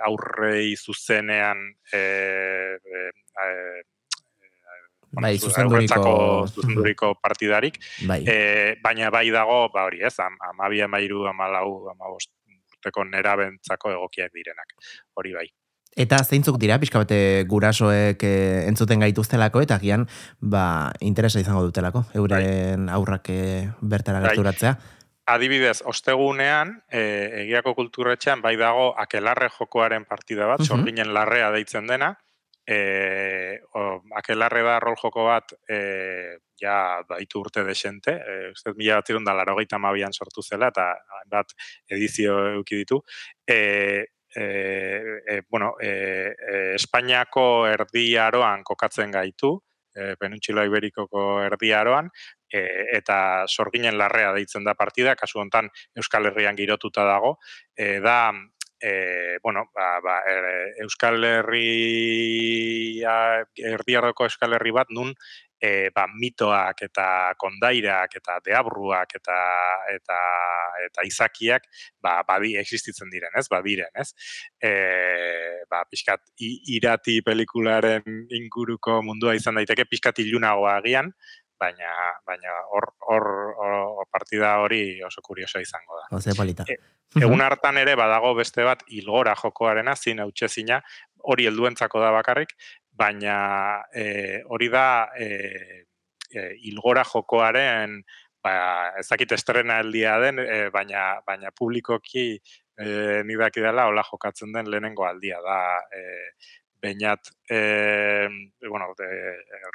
aurrei 0.04 0.74
zuzenean 0.76 1.62
e, 1.92 2.02
e, 2.82 3.48
bai, 5.12 5.38
zuzenduriko... 5.38 6.46
zuzenduriko 6.50 7.14
partidarik, 7.22 7.80
bai. 8.06 8.20
E, 8.26 8.76
baina 8.82 9.10
bai 9.10 9.28
dago, 9.30 9.68
ba 9.72 9.86
hori 9.88 10.04
ez, 10.06 10.16
am, 10.20 10.36
amabi, 10.52 10.82
amairu, 10.84 11.24
amalau, 11.30 11.88
amabost, 11.94 12.30
urteko 12.80 13.04
nerabentzako 13.04 13.92
egokiak 13.96 14.32
direnak, 14.32 14.78
hori 15.14 15.36
bai. 15.36 15.48
Eta 15.98 16.20
zeintzuk 16.22 16.56
dira, 16.62 16.78
pixka 16.78 17.02
bate 17.02 17.44
gurasoek 17.50 18.22
e, 18.22 18.34
entzuten 18.70 19.02
gaituztelako, 19.02 19.64
eta 19.66 19.80
gian, 19.82 20.06
ba, 20.38 20.92
interesa 21.02 21.42
izango 21.42 21.64
dutelako, 21.66 22.04
euren 22.14 22.86
bai. 22.86 22.94
aurrak 22.94 23.30
eh, 23.34 23.68
bertara 23.82 24.20
bai. 24.22 24.30
gerturatzea. 24.30 24.76
Adibidez, 25.30 25.80
ostegunean, 25.86 26.76
e, 26.90 27.02
egiako 27.42 27.74
kulturretxean, 27.74 28.40
bai 28.42 28.54
dago, 28.58 28.92
akelarre 28.98 29.50
jokoaren 29.50 30.06
partida 30.06 30.46
bat, 30.46 30.62
uh 30.62 30.78
-huh. 30.78 31.06
larrea 31.10 31.50
deitzen 31.50 31.86
dena, 31.86 32.16
e, 32.70 33.60
o, 33.74 34.00
akelarre 34.14 34.62
da 34.62 34.78
rol 34.78 34.94
joko 35.00 35.24
bat, 35.26 35.56
e, 35.66 36.38
ja, 36.60 37.02
baitu 37.08 37.40
urte 37.42 37.64
desente, 37.66 38.14
e, 38.14 38.36
uste, 38.52 38.74
mila 38.78 39.00
bat 39.00 39.10
irunda, 39.10 39.34
laro 39.34 39.56
mabian 39.78 40.12
sortu 40.12 40.42
zela, 40.42 40.68
eta 40.68 40.94
bat 41.26 41.50
edizio 41.88 42.36
eukiditu, 42.54 43.02
e, 43.46 44.06
e, 44.36 44.44
e, 45.26 45.42
bueno, 45.50 45.74
e, 45.80 45.90
e, 46.30 46.74
Espainiako 46.76 47.66
erdi 47.66 48.16
aroan 48.16 48.62
kokatzen 48.62 49.10
gaitu, 49.10 49.56
e, 49.92 50.14
Penintzula 50.14 50.64
Iberikoko 50.64 51.42
erdi 51.42 51.72
aroan, 51.72 52.08
e, 52.52 52.62
eta 52.94 53.46
sorginen 53.48 53.98
larrea 53.98 54.30
deitzen 54.32 54.62
da 54.62 54.74
partida, 54.78 55.16
kasu 55.16 55.40
hontan 55.40 55.68
Euskal 55.96 56.30
Herrian 56.30 56.54
girotuta 56.54 57.04
dago, 57.04 57.38
e, 57.74 57.98
da, 57.98 58.30
e, 58.80 59.38
bueno, 59.42 59.70
ba, 59.74 60.00
ba, 60.00 60.20
e, 60.26 60.74
Euskal 60.82 61.22
Herria, 61.24 63.14
erdiarroko 63.56 64.24
Euskal 64.24 64.54
Herri 64.56 64.72
bat, 64.72 64.88
nun 64.90 65.14
e, 65.60 65.90
ba, 65.94 66.06
mitoak 66.08 66.82
eta 66.88 67.06
kondairak 67.38 68.16
eta 68.16 68.38
deabruak 68.46 69.12
eta 69.20 69.38
eta 69.92 70.20
eta 70.86 71.04
izakiak 71.06 71.66
ba 72.02 72.20
babi 72.26 72.54
existitzen 72.60 73.10
diren, 73.12 73.34
ez? 73.36 73.46
Badiren, 73.52 73.92
ez? 73.94 74.08
Eh, 74.62 75.60
ba 75.70 75.84
pixkat 75.84 76.32
irati 76.40 77.20
pelikularen 77.26 78.24
inguruko 78.40 79.00
mundua 79.04 79.36
izan 79.36 79.60
daiteke 79.60 79.84
pixkat 79.90 80.22
ilunagoa 80.24 80.78
agian, 80.80 81.12
baina 81.60 81.90
baina 82.26 82.56
hor 82.72 82.88
hor 83.08 84.06
partida 84.10 84.56
hori 84.64 85.02
oso 85.06 85.22
kurioso 85.22 85.60
izango 85.60 86.00
da. 86.00 86.16
Ose 86.16 86.34
polita. 86.36 86.64
E, 86.68 86.78
egun 87.20 87.42
hartan 87.44 87.78
ere 87.82 87.96
badago 87.98 88.32
beste 88.38 88.64
bat 88.64 88.82
ilgora 88.88 89.34
jokoarena 89.36 89.94
zin 89.96 90.22
zina 90.48 90.80
hori 91.22 91.46
helduentzako 91.46 92.00
da 92.00 92.10
bakarrik, 92.10 92.54
baina 92.90 93.82
e, 93.94 94.42
hori 94.48 94.68
da 94.68 95.10
e, 95.18 95.28
e, 96.30 96.48
ilgora 96.70 97.04
jokoaren 97.04 98.00
ba, 98.42 98.54
ezakit 99.00 99.32
estrena 99.32 99.80
eldia 99.80 100.18
den, 100.20 100.38
e, 100.38 100.70
baina, 100.72 101.20
baina 101.26 101.50
publikoki 101.56 102.26
e, 102.80 103.22
nidaki 103.28 103.60
dela 103.60 103.86
hola 103.90 104.04
jokatzen 104.06 104.52
den 104.52 104.70
lehenengo 104.70 105.04
aldia 105.04 105.40
da 105.44 105.60
e, 105.92 106.04
Beñat, 106.80 107.28
e, 107.48 108.28
bueno, 108.68 108.94
de, 108.98 109.08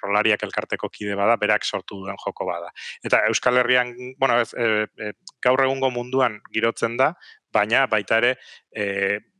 rolariak 0.01 0.43
elkarteko 0.47 0.89
kide 0.89 1.15
bada, 1.15 1.35
berak 1.37 1.65
sortu 1.65 1.99
duen 2.01 2.17
joko 2.23 2.47
bada. 2.49 2.71
Eta 3.03 3.23
Euskal 3.29 3.61
Herrian, 3.61 3.93
bueno, 4.17 4.39
ez, 4.41 4.53
e, 4.53 4.87
e, 4.97 5.11
gaur 5.41 5.61
egungo 5.67 5.91
munduan 5.93 6.39
girotzen 6.53 6.97
da, 6.97 7.13
baina 7.53 7.85
baita 7.91 8.19
ere, 8.23 8.35
e, 8.73 8.85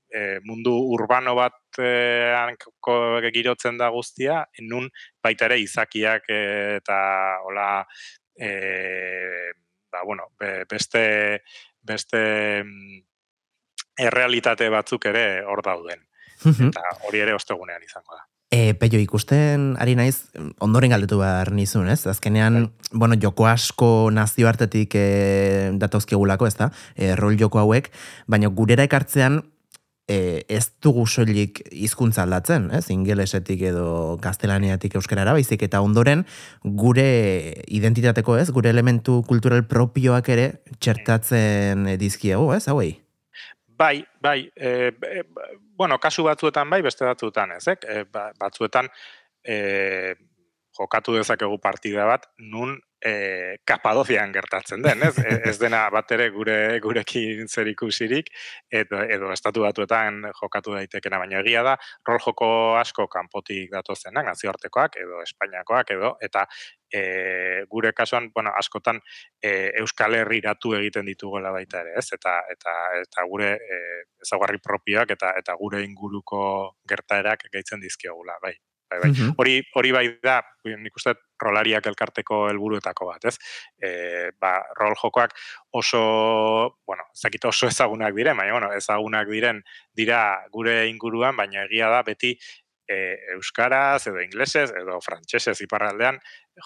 e, 0.09 0.23
mundu 0.45 0.75
urbano 0.95 1.35
bat 1.35 1.79
e, 1.81 2.53
girotzen 3.33 3.77
da 3.81 3.89
guztia, 3.89 4.43
nun 4.61 4.89
baita 5.23 5.49
ere 5.49 5.59
izakiak 5.59 6.29
eta 6.29 6.99
hola 7.43 7.69
e, 8.37 8.51
ba, 9.91 10.03
bueno, 10.03 10.29
beste 10.69 11.41
beste 11.85 12.63
mm, 12.63 12.99
errealitate 14.07 14.69
batzuk 14.73 15.05
ere 15.11 15.25
hor 15.45 15.61
dauden. 15.65 16.01
Eta 16.43 16.95
hori 17.07 17.21
ere 17.23 17.35
ostegunean 17.35 17.83
izango 17.85 18.15
da. 18.15 18.25
E, 18.53 18.75
peio, 18.77 18.99
ikusten 19.01 19.73
ari 19.81 19.95
naiz, 19.97 20.29
ondoren 20.63 20.93
galdetu 20.93 21.17
behar 21.19 21.49
nizun, 21.51 21.89
ez? 21.89 22.05
Azkenean, 22.07 22.59
bai. 22.67 22.99
bueno, 23.01 23.17
joko 23.19 23.47
asko 23.49 23.89
nazioartetik 24.13 24.95
e, 24.95 25.07
datozkegulako, 25.81 26.47
ez 26.47 26.55
da? 26.59 26.69
E, 26.95 27.15
rol 27.17 27.39
joko 27.41 27.59
hauek, 27.59 27.89
baina 28.31 28.51
gurera 28.53 28.85
ekartzean, 28.85 29.41
e, 30.07 30.45
ez 30.47 30.69
dugu 30.81 31.07
soilik 31.07 31.63
hizkuntza 31.73 32.23
aldatzen, 32.23 32.69
ez? 32.77 32.85
Ingelesetik 32.93 33.65
edo 33.71 34.17
gaztelaniatik 34.21 34.95
euskarara 35.01 35.33
baizik 35.35 35.65
eta 35.65 35.81
ondoren 35.81 36.23
gure 36.63 37.07
identitateko, 37.65 38.37
ez? 38.37 38.51
Gure 38.53 38.69
elementu 38.69 39.23
kultural 39.27 39.65
propioak 39.67 40.29
ere 40.29 40.51
txertatzen 40.79 41.97
dizkiego, 41.99 42.53
ez? 42.55 42.67
Hauei. 42.69 42.93
Bai, 43.77 44.05
bai, 44.21 44.51
e, 44.55 44.91
bueno, 45.75 45.97
kasu 45.99 46.23
batzuetan 46.23 46.69
bai, 46.69 46.81
beste 46.81 47.05
batzuetan, 47.05 47.51
ez? 47.57 47.67
E, 47.67 48.03
batzuetan 48.39 48.87
e, 49.43 50.15
jokatu 50.75 51.15
dezakegu 51.15 51.57
partida 51.63 52.05
bat, 52.07 52.27
nun 52.39 52.75
e, 53.05 53.57
kapadozian 53.67 54.31
gertatzen 54.33 54.81
den, 54.83 55.03
ez? 55.07 55.13
E, 55.21 55.37
ez 55.49 55.55
dena 55.61 55.83
bat 55.93 56.09
ere 56.15 56.29
gure 56.33 56.57
gurekin 56.83 57.47
zer 57.47 57.69
ikusirik, 57.71 58.31
edo, 58.81 59.01
edo 59.15 59.31
estatu 59.33 59.65
batuetan 59.65 60.23
jokatu 60.39 60.75
daitekena, 60.75 61.19
baina 61.21 61.39
egia 61.43 61.63
da, 61.67 61.75
rol 62.07 62.19
joko 62.23 62.49
asko 62.79 63.07
kanpotik 63.11 63.71
datozenak, 63.73 64.25
nazioartekoak, 64.31 64.99
edo 65.03 65.21
Espainiakoak, 65.25 65.95
edo, 65.95 66.15
eta 66.25 66.45
e, 66.91 67.63
gure 67.71 67.93
kasuan, 67.93 68.31
bueno, 68.33 68.53
askotan 68.57 68.99
e, 69.41 69.71
Euskal 69.81 70.19
Herri 70.19 70.41
iratu 70.43 70.75
egiten 70.79 71.07
ditugoela 71.07 71.53
baita 71.55 71.83
ere, 71.85 71.97
ez? 72.01 72.07
Eta, 72.17 72.39
eta, 72.51 72.77
eta 73.05 73.27
gure 73.31 73.55
e, 73.55 73.81
ezagarri 74.25 74.61
propioak 74.63 75.15
eta 75.15 75.35
eta 75.39 75.57
gure 75.59 75.83
inguruko 75.85 76.45
gertaerak 76.89 77.49
gaitzen 77.53 77.83
dizkiogula, 77.83 78.39
bai. 78.43 78.55
Bai, 79.01 79.11
bai. 79.11 79.29
Hori, 79.37 79.55
hori 79.75 79.91
bai 79.95 80.05
da, 80.23 80.39
nik 80.81 80.97
uste 80.97 81.15
rolariak 81.41 81.87
elkarteko 81.91 82.45
helburuetako 82.49 83.09
bat, 83.11 83.25
ez? 83.31 83.35
E, 83.79 84.31
ba, 84.41 84.55
rol 84.79 84.95
jokoak 85.01 85.35
oso, 85.75 86.03
bueno, 86.87 87.07
zakit 87.15 87.45
oso 87.45 87.69
ezagunak 87.71 88.15
diren, 88.15 88.37
baina, 88.37 88.55
bueno, 88.57 88.71
ezagunak 88.75 89.29
diren 89.31 89.63
dira 89.95 90.21
gure 90.53 90.85
inguruan, 90.89 91.35
baina 91.37 91.65
egia 91.65 91.91
da 91.91 92.03
beti 92.07 92.35
e, 92.87 93.17
euskaraz 93.35 94.07
edo 94.07 94.21
inglesez 94.21 94.69
edo 94.77 94.99
frantsesez 95.01 95.57
iparraldean 95.65 96.19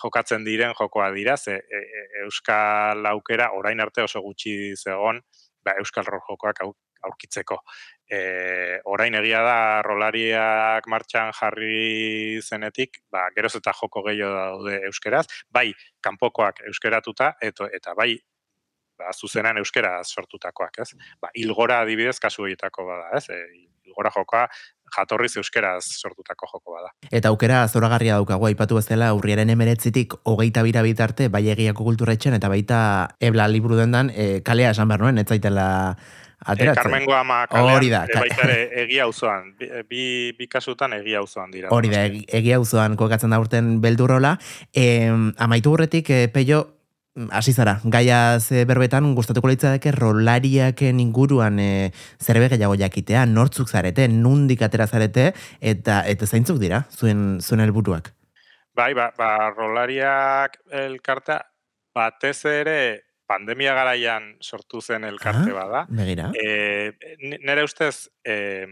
jokatzen 0.04 0.46
diren 0.46 0.76
jokoa 0.78 1.10
dira, 1.16 1.38
ze 1.38 1.58
e, 1.60 1.80
e, 1.80 2.06
euskal 2.26 3.06
aukera 3.14 3.52
orain 3.58 3.80
arte 3.80 4.04
oso 4.04 4.22
gutxi 4.26 4.76
zegon, 4.76 5.22
ba, 5.64 5.76
euskal 5.80 6.08
rol 6.08 6.24
jokoak 6.28 6.62
aurkitzeko 7.08 7.60
e, 8.10 8.80
orain 8.90 9.16
egia 9.20 9.42
da 9.46 9.60
rolariak 9.86 10.90
martxan 10.90 11.32
jarri 11.38 12.42
zenetik, 12.42 13.04
ba, 13.12 13.28
geroz 13.36 13.56
eta 13.60 13.74
joko 13.78 14.04
gehiago 14.10 14.36
daude 14.36 14.82
euskeraz, 14.90 15.26
bai, 15.54 15.70
kanpokoak 16.02 16.64
euskeratuta, 16.72 17.36
eto, 17.46 17.70
eta 17.72 17.94
bai, 17.98 18.16
ba, 19.00 19.14
zuzenan 19.14 19.62
euskera 19.62 20.00
sortutakoak, 20.04 20.82
ez? 20.84 20.92
Ba, 21.22 21.32
ilgora 21.36 21.84
adibidez 21.86 22.18
kasu 22.20 22.48
horietako 22.48 22.88
bada, 22.90 23.12
ez? 23.18 23.28
E, 23.30 23.68
ilgora 23.90 24.12
jokoa 24.14 24.44
jatorriz 24.94 25.36
euskeraz 25.38 25.84
sortutako 26.02 26.48
joko 26.50 26.76
bada. 26.76 26.92
Eta 27.14 27.30
aukera 27.30 27.64
zoragarria 27.68 28.18
daukagu 28.18 28.48
aipatu 28.50 28.78
bezala 28.78 29.12
urriaren 29.18 29.50
emeretzitik 29.54 30.14
hogeita 30.30 30.64
bira 30.66 30.82
bitarte 30.86 31.28
bai 31.30 31.44
egiako 31.50 31.86
kultura 31.86 32.14
eta 32.14 32.50
baita 32.50 32.80
ebla 33.20 33.48
liburu 33.48 33.78
dendan 33.78 34.10
e, 34.10 34.42
kalea 34.42 34.72
esan 34.72 34.88
behar 34.88 35.02
nuen, 35.02 35.18
ez 35.18 35.28
zaitela 35.28 35.98
ateratzen. 36.46 36.80
E, 36.80 36.84
Carmengo 36.84 37.14
ama 37.16 37.44
kalean, 37.48 37.78
Hori 37.78 37.92
da. 37.92 38.06
E, 38.08 38.18
baita 38.20 38.50
egia 38.84 39.06
auzoan, 39.08 39.54
bi, 39.90 40.04
bi 40.38 40.48
kasutan 40.48 40.96
egia 41.00 41.22
auzoan 41.24 41.52
dira. 41.52 41.72
Hori 41.76 41.92
da, 41.94 42.06
egia 42.08 42.60
auzoan 42.60 42.98
kokatzen 43.00 43.34
da 43.34 43.40
urten 43.42 43.78
beldurrola. 43.84 44.38
E, 44.74 45.08
amaitu 45.38 45.74
horretik, 45.76 46.10
e, 46.10 46.28
peio, 46.34 46.66
hasi 47.32 47.52
zara, 47.54 47.80
gaia 47.84 48.40
ze 48.40 48.64
berbetan 48.66 49.14
gustatuko 49.16 49.50
litzateke 49.50 49.92
rolariaken 49.92 51.02
inguruan 51.04 51.60
e, 51.60 51.92
zerbe 52.22 52.48
gehiago 52.54 52.78
jakitea, 52.80 53.26
nortzuk 53.26 53.70
zarete, 53.70 54.08
nundik 54.08 54.62
atera 54.64 54.88
zarete, 54.88 55.34
eta 55.60 56.04
eta 56.08 56.30
zaintzuk 56.30 56.62
dira, 56.62 56.86
zuen, 56.96 57.42
zuen 57.42 57.66
helburuak. 57.66 58.14
Bai, 58.78 58.94
ba, 58.96 59.10
ba, 59.18 59.50
rolariak 59.52 60.56
elkartea, 60.72 61.42
batez 61.96 62.46
ere 62.48 63.09
pandemia 63.30 63.76
garaian 63.78 64.34
sortu 64.42 64.82
zen 64.82 65.06
elkarte 65.06 65.52
ah, 65.54 65.58
bada. 65.60 65.84
Begira. 65.90 66.32
E, 66.34 66.92
nere 67.46 67.64
ustez, 67.68 68.10
e, 68.26 68.66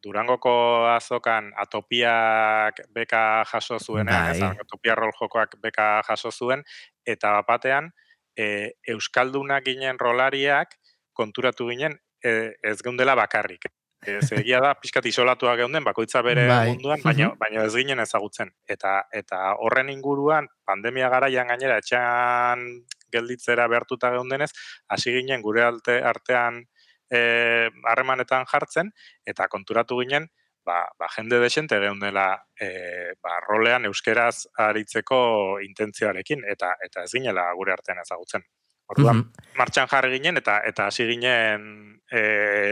Durangoko 0.00 0.88
azokan 0.88 1.50
atopiak 1.60 2.78
beka 2.96 3.44
jaso 3.50 3.76
zuena, 3.78 4.30
bai. 4.32 4.48
atopia 4.62 4.94
rol 4.96 5.12
jokoak 5.12 5.58
beka 5.60 5.88
jaso 6.08 6.32
zuen, 6.32 6.64
eta 7.04 7.34
bapatean, 7.36 7.90
e, 8.32 8.72
Euskaldunak 8.88 9.66
ginen 9.66 10.00
rolariak 10.00 10.78
konturatu 11.12 11.68
ginen 11.68 11.98
e, 12.24 12.56
ez 12.62 12.80
geundela 12.80 13.14
bakarrik. 13.18 13.68
Ez 14.00 14.30
egia 14.32 14.62
da, 14.64 14.72
pixkat 14.80 15.04
isolatua 15.10 15.52
geunden, 15.60 15.84
bakoitza 15.84 16.22
bere 16.24 16.46
bai. 16.48 16.70
munduan, 16.70 17.02
baina, 17.04 17.34
baina 17.36 17.66
ez 17.68 17.74
ginen 17.76 18.00
ezagutzen. 18.00 18.48
Eta, 18.64 19.02
eta 19.12 19.50
horren 19.60 19.92
inguruan, 19.92 20.48
pandemia 20.64 21.10
garaian 21.12 21.52
gainera, 21.52 21.76
etxean 21.84 22.64
gelditzera 23.12 23.68
behartuta 23.68 24.10
geundenez, 24.14 24.50
hasi 24.88 25.14
ginen 25.18 25.42
gure 25.42 25.64
alte, 25.64 26.00
artean 26.02 26.62
eh, 27.10 27.68
harremanetan 27.90 28.46
jartzen, 28.50 28.92
eta 29.26 29.48
konturatu 29.48 29.98
ginen, 30.02 30.30
ba, 30.64 30.86
ba 30.98 31.08
jende 31.16 31.40
desente 31.40 31.78
geundela 31.80 32.46
e, 32.54 33.14
ba, 33.22 33.38
rolean 33.48 33.86
euskeraz 33.88 34.46
aritzeko 34.68 35.58
intentzioarekin, 35.64 36.44
eta 36.54 36.74
eta 36.84 37.04
ez 37.06 37.12
ginela 37.12 37.48
gure 37.58 37.72
artean 37.72 38.02
ezagutzen. 38.04 38.44
Orduan, 38.90 39.24
mm 39.24 39.46
martxan 39.60 39.88
jarri 39.90 40.14
ginen 40.14 40.38
eta 40.40 40.54
eta 40.64 40.86
hasi 40.88 41.04
ginen 41.04 41.64
e, 42.08 42.20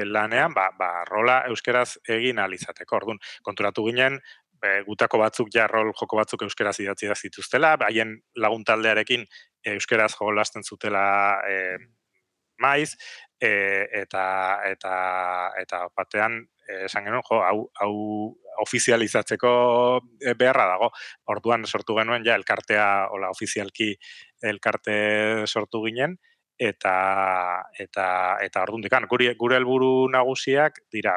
lanean, 0.09 0.55
ba, 0.57 0.70
ba, 0.79 1.03
rola 1.05 1.42
euskeraz 1.51 1.98
egin 2.09 2.38
alizateko. 2.40 2.96
Orduan, 2.96 3.18
konturatu 3.44 3.85
ginen, 3.90 4.16
be, 4.62 4.70
gutako 4.87 5.20
batzuk 5.20 5.51
ja 5.55 5.66
rol 5.68 5.92
joko 5.92 6.16
batzuk 6.16 6.46
euskeraz 6.46 6.79
idatzi 6.81 7.11
da 7.11 7.16
zituztela, 7.18 7.74
haien 7.85 8.16
laguntaldearekin 8.40 9.27
euskeraz 9.74 10.12
jolasten 10.16 10.64
zutela 10.64 11.40
e, 11.48 11.76
maiz, 12.59 12.96
e, 13.40 13.50
eta, 14.02 14.24
eta, 14.66 14.94
eta 15.61 15.83
batean 15.96 16.40
esan 16.85 17.07
genuen, 17.07 17.24
jo, 17.24 17.38
hau, 17.40 17.61
hau 17.81 17.92
ofizializatzeko 18.61 19.50
beharra 20.37 20.66
dago. 20.68 20.90
Orduan 21.33 21.64
sortu 21.66 21.96
genuen, 21.96 22.26
ja, 22.26 22.37
elkartea, 22.37 22.88
hola, 23.14 23.31
ofizialki 23.33 23.94
elkarte 24.44 24.98
sortu 25.46 25.81
ginen, 25.87 26.18
eta 26.59 27.62
eta 27.78 28.07
eta 28.42 28.62
ordundikan 28.66 29.07
gure 29.11 29.31
gure 29.38 29.57
helburu 29.57 30.09
nagusiak 30.11 30.83
dira 30.92 31.14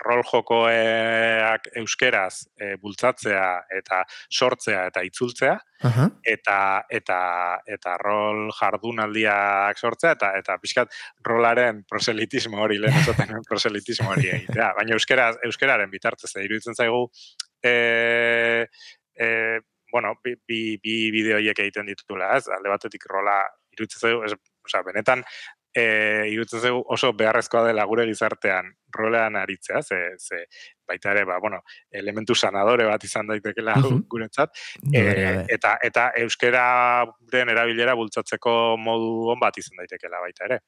rol 0.00 0.22
jokoak 0.26 1.68
euskeraz 1.80 2.46
e, 2.56 2.76
bultzatzea 2.80 3.46
eta 3.78 4.02
sortzea 4.30 4.86
eta 4.90 5.02
itzultzea 5.06 5.54
Aha. 5.88 6.06
eta 6.34 6.58
eta 6.90 7.18
eta 7.76 7.96
rol 8.00 8.50
jardunaldiak 8.56 9.78
sortzea 9.78 10.14
eta 10.16 10.32
eta 10.38 10.58
pixkat 10.62 10.94
rolaren 11.28 11.82
proselitismo 11.88 12.62
hori 12.64 12.78
lehen 12.82 13.00
esaten 13.02 13.34
proselitismo 13.50 14.10
hori 14.14 14.30
egitea 14.38 14.72
baina 14.78 14.96
euskeraz 14.98 15.36
euskeraren 15.48 15.90
bitartez 15.90 16.32
eh, 16.36 16.46
iruditzen 16.46 16.78
zaigu 16.78 17.04
e, 17.62 17.74
e, 19.14 19.28
bueno 19.92 20.14
bi, 20.24 20.36
bi, 20.48 20.62
bi 20.82 20.96
bideoiek 21.12 21.58
egiten 21.66 21.90
ditutula 21.90 22.32
ez 22.38 22.46
alde 22.48 22.72
batetik 22.72 23.04
rola 23.10 23.42
iruditzen 23.76 24.08
zaigu 24.08 24.24
ez, 24.28 24.34
Osea, 24.62 24.84
benetan, 24.86 25.24
e, 25.74 26.28
irutzen 26.32 26.60
zegu 26.60 26.82
oso 26.94 27.12
beharrezkoa 27.16 27.66
dela 27.68 27.84
gure 27.88 28.06
gizartean 28.06 28.68
rolean 28.92 29.36
aritzea, 29.36 29.82
ze, 29.82 29.98
ze 30.18 30.44
baita 30.86 31.12
ere, 31.12 31.24
ba, 31.24 31.38
bueno, 31.40 31.62
elementu 31.90 32.34
sanadore 32.34 32.84
bat 32.84 33.04
izan 33.04 33.26
daitekela 33.26 33.78
uh 33.78 33.90
Mhm. 33.90 34.04
guretzat, 34.08 34.50
e, 34.92 35.44
eta, 35.48 35.78
eta 35.82 36.10
euskeraren 36.16 37.48
erabilera 37.48 37.94
bultzatzeko 37.94 38.76
modu 38.76 39.30
on 39.32 39.40
bat 39.40 39.56
izan 39.58 39.76
daitekela 39.80 40.20
baita 40.20 40.44
ere. 40.44 40.60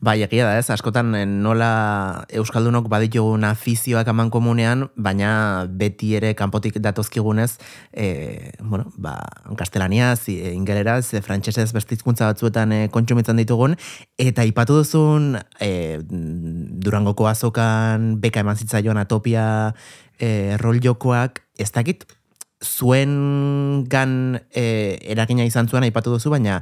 Bai, 0.00 0.20
egia 0.22 0.46
da 0.46 0.58
ez, 0.58 0.68
askotan 0.70 1.14
eh, 1.18 1.24
nola 1.26 2.24
Euskaldunok 2.30 2.86
baditugun 2.92 3.44
afizioak 3.48 4.08
aman 4.12 4.30
komunean, 4.30 4.86
baina 4.94 5.66
beti 5.66 6.12
ere 6.18 6.32
kanpotik 6.38 6.78
datozkigunez, 6.82 7.56
e, 7.90 8.52
bueno, 8.62 8.92
ba, 8.96 9.16
kastelaniaz, 9.58 10.28
e, 10.30 10.52
ingeleraz, 10.54 11.12
e, 11.14 11.22
frantsesez 11.26 11.72
bestizkuntza 11.74 12.30
batzuetan 12.30 12.72
e, 12.72 12.80
kontsumitzen 12.94 13.40
ditugun, 13.42 13.76
eta 14.18 14.46
ipatu 14.46 14.78
duzun 14.82 15.36
e, 15.60 15.98
Durangoko 16.82 17.26
azokan 17.30 18.16
beka 18.22 18.42
eman 18.42 18.58
zitzaion 18.58 19.00
atopia 19.02 19.44
e, 20.18 20.56
rol 20.62 20.78
jokoak, 20.82 21.42
ez 21.58 21.70
dakit, 21.74 22.06
zuen 22.62 23.84
gan 23.90 24.38
e, 24.54 24.64
eragina 25.10 25.44
izan 25.44 25.68
zuen 25.68 25.82
aipatu 25.86 26.14
duzu, 26.14 26.30
baina 26.30 26.60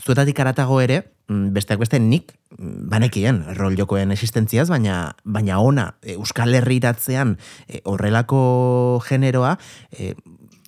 zuetatik 0.00 0.38
aratago 0.40 0.80
ere, 0.80 1.02
mm, 1.28 1.52
besteak 1.54 1.80
beste 1.80 2.00
nik 2.00 2.32
mm, 2.58 2.88
banekien 2.90 3.42
rol 3.58 3.76
jokoen 3.78 4.12
existentziaz, 4.14 4.68
baina, 4.70 5.14
baina 5.24 5.60
ona, 5.60 5.94
e, 6.02 6.16
Euskal 6.16 6.54
Herriratzean 6.54 7.36
e, 7.68 7.82
horrelako 7.84 9.00
generoa, 9.06 9.56
e, 9.92 10.14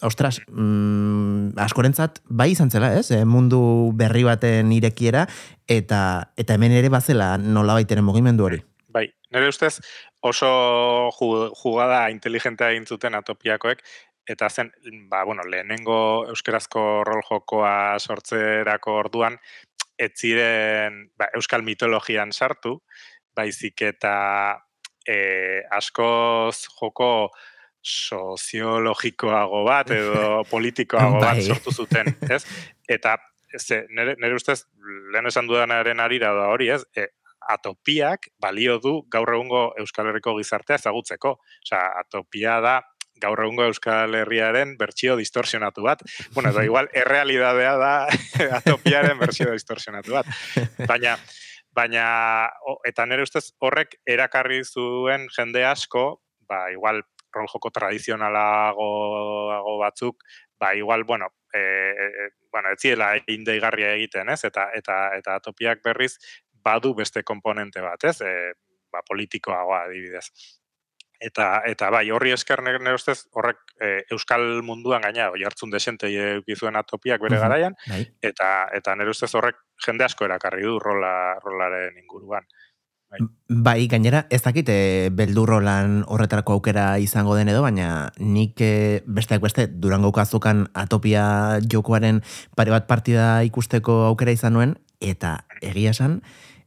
ostras, 0.03 0.40
mm, 0.49 1.55
askorentzat 1.62 2.21
bai 2.29 2.51
izan 2.53 2.71
zela, 2.71 2.92
ez? 2.99 3.11
E, 3.14 3.25
mundu 3.25 3.92
berri 3.97 4.25
baten 4.27 4.73
irekiera, 4.75 5.27
eta, 5.71 6.33
eta 6.37 6.59
hemen 6.59 6.75
ere 6.77 6.90
bazela 6.92 7.37
nola 7.38 7.79
baiteren 7.79 8.05
mugimendu 8.05 8.49
hori. 8.51 8.62
Bai, 8.92 9.07
nire 9.33 9.49
ustez 9.49 9.79
oso 10.21 10.49
ju- 11.16 11.51
jugada 11.57 12.09
inteligentea 12.12 12.71
egin 12.75 12.85
zuten 12.87 13.14
atopiakoek, 13.16 13.81
eta 14.27 14.49
zen, 14.51 14.73
ba, 15.11 15.25
bueno, 15.25 15.43
lehenengo 15.49 16.27
euskerazko 16.31 17.03
rol 17.05 17.23
jokoa 17.27 17.99
sortzerako 17.99 18.99
orduan, 19.05 19.39
ez 19.99 20.13
ziren 20.19 21.09
ba, 21.19 21.29
euskal 21.37 21.65
mitologian 21.67 22.33
sartu, 22.33 22.79
baizik 23.37 23.83
eta 23.89 24.15
e, 25.09 25.63
askoz 25.73 26.69
joko 26.79 27.31
soziologikoago 27.83 29.65
bat 29.67 29.91
edo 29.91 30.43
politikoago 30.53 31.19
bat 31.19 31.41
Bai. 31.41 31.47
sortu 31.47 31.75
zuten, 31.75 32.15
ez? 32.31 32.45
Eta 32.89 33.17
ze, 33.59 33.83
nire, 33.91 34.15
nire 34.23 34.39
ustez, 34.39 34.63
lehen 35.13 35.27
esan 35.29 35.51
dudanaren 35.51 36.01
arira 36.01 36.33
da 36.37 36.47
hori, 36.55 36.71
ez? 36.71 36.85
E, 36.97 37.09
atopiak 37.51 38.29
balio 38.41 38.79
du 38.79 38.93
gaur 39.11 39.33
egungo 39.35 39.63
Euskal 39.83 40.07
Herriko 40.11 40.37
gizartea 40.37 40.79
ezagutzeko. 40.79 41.35
Osea, 41.65 41.83
atopia 42.05 42.61
da 42.63 42.77
gaur 43.23 43.45
egungo 43.45 43.69
Euskal 43.71 44.17
Herriaren 44.19 44.75
bertsio 44.81 45.15
distorsionatu 45.21 45.87
bat. 45.87 46.03
Bueno, 46.35 46.51
edo 46.51 46.67
igual, 46.67 46.91
errealidadea 47.05 47.77
da 47.81 47.95
atopiaren 48.59 49.23
bertsio 49.23 49.53
distorsionatu 49.55 50.19
bat. 50.19 50.35
Baina, 50.91 51.17
baina, 51.75 52.05
eta 52.89 53.07
nire 53.07 53.27
ustez 53.27 53.51
horrek 53.63 53.97
erakarri 54.07 54.63
zuen 54.65 55.29
jende 55.35 55.65
asko, 55.69 56.23
ba, 56.49 56.67
igual, 56.75 57.03
rol 57.33 57.49
joko 57.49 57.71
tradizionalago 57.73 58.87
batzuk, 59.81 60.23
ba, 60.61 60.75
igual, 60.77 61.05
bueno, 61.05 61.29
e, 61.53 61.59
e, 61.59 62.29
bueno, 62.53 62.73
ez 62.73 62.81
ziela 62.81 63.15
indeigarria 63.27 63.95
egiten, 63.97 64.29
ez? 64.29 64.45
Eta, 64.45 64.69
eta, 64.77 65.17
eta 65.17 65.37
atopiak 65.41 65.81
berriz 65.85 66.19
badu 66.63 66.95
beste 66.95 67.25
komponente 67.25 67.81
bat, 67.81 68.05
ez? 68.05 68.21
E, 68.21 68.53
ba, 68.93 69.01
politikoagoa 69.09 69.87
adibidez. 69.89 70.29
Eta, 71.23 71.63
eta 71.71 71.91
bai, 71.95 72.09
horri 72.11 72.33
esker 72.35 72.65
nire 72.67 72.95
ustez, 72.97 73.21
horrek 73.39 73.61
e, 73.79 73.91
euskal 74.11 74.43
munduan 74.67 75.05
gaina, 75.07 75.29
oi 75.31 75.45
hartzun 75.47 75.71
desente 75.71 76.11
eukizuen 76.11 76.75
atopiak 76.81 77.23
bere 77.23 77.39
garaian, 77.39 77.77
Bai. 77.87 78.03
eta, 78.27 78.49
eta 78.75 78.97
nire 78.99 79.15
ustez 79.15 79.31
horrek 79.39 79.61
jende 79.87 80.05
asko 80.09 80.27
erakarri 80.27 80.67
du 80.67 80.81
rola, 80.83 81.39
rolaren 81.45 82.01
inguruan. 82.03 82.49
Bai, 83.49 83.87
gainera, 83.93 84.25
ez 84.33 84.41
dakit 84.43 84.69
e, 84.73 85.11
beldurrolan 85.13 86.01
horretarako 86.09 86.57
aukera 86.57 86.87
izango 86.99 87.37
den 87.37 87.53
edo, 87.53 87.61
baina 87.63 88.09
nik 88.19 88.59
e, 88.65 88.73
besteak 89.07 89.45
beste 89.45 89.69
Durangoko 89.69 90.23
azokan 90.23 90.65
atopia 90.75 91.61
jokoaren 91.69 92.23
pare 92.57 92.73
bat 92.73 92.89
partida 92.89 93.45
ikusteko 93.47 94.01
aukera 94.09 94.33
izan 94.35 94.57
nuen, 94.57 94.75
eta 94.99 95.43
egia 95.61 95.93
esan, 95.93 96.23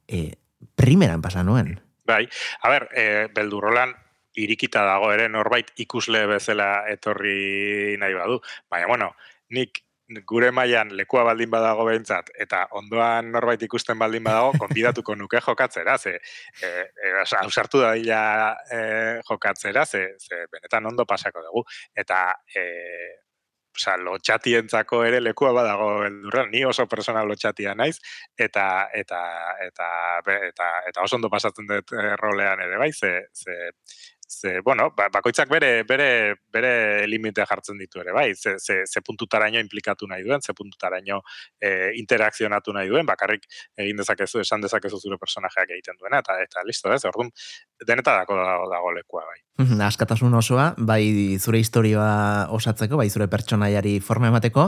e, 0.07 0.37
primeran 0.77 1.25
pasa 1.25 1.43
nuen. 1.43 1.79
Bai, 2.05 2.23
a 2.61 2.69
ber, 2.69 2.91
e, 2.93 3.05
beldurrolan 3.33 3.95
irikita 4.35 4.83
dago 4.85 5.11
ere 5.13 5.27
norbait 5.29 5.71
ikusle 5.81 6.25
bezala 6.27 6.69
etorri 6.91 7.97
nahi 8.01 8.13
badu. 8.17 8.39
Baina, 8.69 8.87
bueno, 8.91 9.11
nik 9.55 9.81
gure 10.29 10.51
mailan 10.53 10.91
lekua 10.97 11.23
baldin 11.25 11.49
badago 11.49 11.85
behintzat, 11.87 12.29
eta 12.37 12.65
ondoan 12.77 13.31
norbait 13.33 13.61
ikusten 13.65 13.97
baldin 13.99 14.23
badago, 14.23 14.53
konbidatuko 14.61 15.15
nuke 15.17 15.41
jokatzera, 15.41 15.97
ze, 15.97 16.19
e, 16.61 16.71
e, 16.85 17.13
ausartu 17.41 17.81
da 17.81 17.93
dila 17.97 18.21
e, 18.71 18.79
jokatzera, 19.29 19.85
ze, 19.85 20.07
ze 20.19 20.45
benetan 20.51 20.85
ondo 20.85 21.05
pasako 21.09 21.41
dugu. 21.47 21.65
Eta, 21.95 22.21
e, 22.53 22.65
osa, 23.75 23.95
lotxatientzako 23.99 25.01
ere 25.05 25.19
lekua 25.21 25.51
badago 25.55 25.87
beldurran, 26.03 26.49
ni 26.51 26.63
oso 26.65 26.85
persona 26.91 27.23
lotxatia 27.27 27.75
naiz, 27.75 27.97
eta 28.37 28.65
eta 28.93 29.21
eta 29.67 29.89
eta 30.49 30.69
eta 30.91 31.03
oso 31.03 31.19
ondo 31.19 31.29
pasatzen 31.29 31.67
dut 31.69 31.95
eh, 31.95 32.15
rolean 32.21 32.61
ere 32.65 32.79
bai 32.81 32.91
ze 32.93 33.11
ze 33.33 33.71
ze 34.27 34.59
bueno 34.61 34.89
ba, 34.97 35.07
bakoitzak 35.13 35.49
bere 35.49 35.83
bere 35.83 36.35
bere 36.51 37.05
limitea 37.07 37.45
jartzen 37.45 37.77
ditu 37.77 38.01
ere 38.01 38.13
bai? 38.13 38.33
Ze 38.35 38.57
ze, 38.59 38.81
ze 38.85 39.01
puntutaraino 39.01 39.59
implikatu 39.59 40.07
nahi 40.07 40.23
duen 40.23 40.41
ze 40.41 40.53
puntutaraino 40.53 41.21
eh, 41.61 41.91
interakzionatu 41.95 42.73
nahi 42.73 42.89
duen 42.89 43.05
bakarrik 43.05 43.45
egin 43.77 43.97
dezakezu 43.97 44.39
esan 44.41 44.61
dezakezu 44.61 44.99
zure 44.99 45.17
personajeak 45.17 45.69
egiten 45.77 45.97
duena 45.99 46.19
eta 46.19 46.39
eta 46.41 46.63
listo 46.65 46.93
ez? 46.93 47.03
Ordun 47.05 47.31
denetarako 47.87 48.37
dago, 48.39 48.69
dago 48.71 48.91
lekua 48.95 49.25
bai 49.25 49.45
Mhm, 49.55 49.79
Askatasun 49.87 50.33
osoa, 50.35 50.73
bai 50.75 51.37
zure 51.39 51.61
historioa 51.61 52.49
osatzeko, 52.51 52.97
bai 52.99 53.07
zure 53.07 53.29
pertsonaiari 53.31 54.01
forma 54.03 54.27
emateko. 54.27 54.67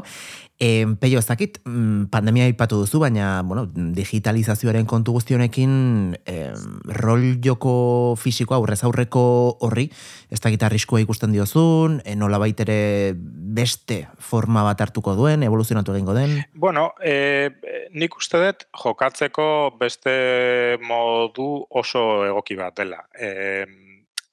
E, 0.57 0.87
peio 1.01 1.19
ez 1.19 1.25
dakit, 1.27 1.59
mm, 1.65 2.07
pandemia 2.09 2.45
aipatu 2.47 2.79
duzu, 2.79 3.01
baina 3.03 3.41
bueno, 3.43 3.65
digitalizazioaren 3.67 4.87
kontu 4.87 5.11
guztionekin 5.11 6.15
e, 6.25 6.53
rol 7.01 7.35
joko 7.43 8.15
fisikoa 8.15 8.57
aurrez 8.57 8.79
aurreko 8.87 9.57
horri, 9.59 9.89
ez 10.31 10.39
dakit 10.39 10.63
arriskua 10.63 11.01
ikusten 11.03 11.35
diozun, 11.35 11.99
e, 12.05 12.15
nola 12.15 12.39
baitere 12.39 13.13
beste 13.13 14.07
forma 14.17 14.63
bat 14.63 14.81
hartuko 14.81 15.17
duen, 15.19 15.43
evoluzionatu 15.43 15.93
egingo 15.93 16.15
den. 16.15 16.39
Bueno, 16.55 16.93
e, 17.03 17.51
nik 17.91 18.15
uste 18.15 18.39
dut 18.39 18.65
jokatzeko 18.71 19.75
beste 19.77 20.79
modu 20.81 21.67
oso 21.69 22.23
egoki 22.25 22.55
bat 22.55 22.73
dela. 22.79 22.96
E, 23.19 23.65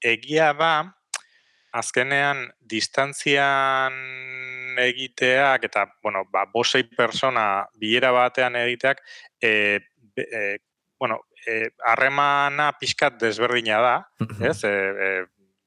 egia 0.04 0.52
da, 0.56 0.74
azkenean 1.74 2.46
distantzian 2.70 3.96
egiteak 4.78 5.66
eta, 5.68 5.86
bueno, 6.02 6.24
ba, 6.32 6.44
bosei 6.52 6.84
persona 6.96 7.64
bilera 7.80 8.12
batean 8.14 8.56
egiteak, 8.60 9.02
e, 9.42 9.80
e, 10.18 10.42
bueno, 10.98 11.20
e, 11.46 11.70
harremana 11.86 12.72
pixkat 12.80 13.18
desberdina 13.20 13.80
da, 13.82 13.96
ez? 14.40 14.58
E, 14.64 14.70
e, 14.70 15.08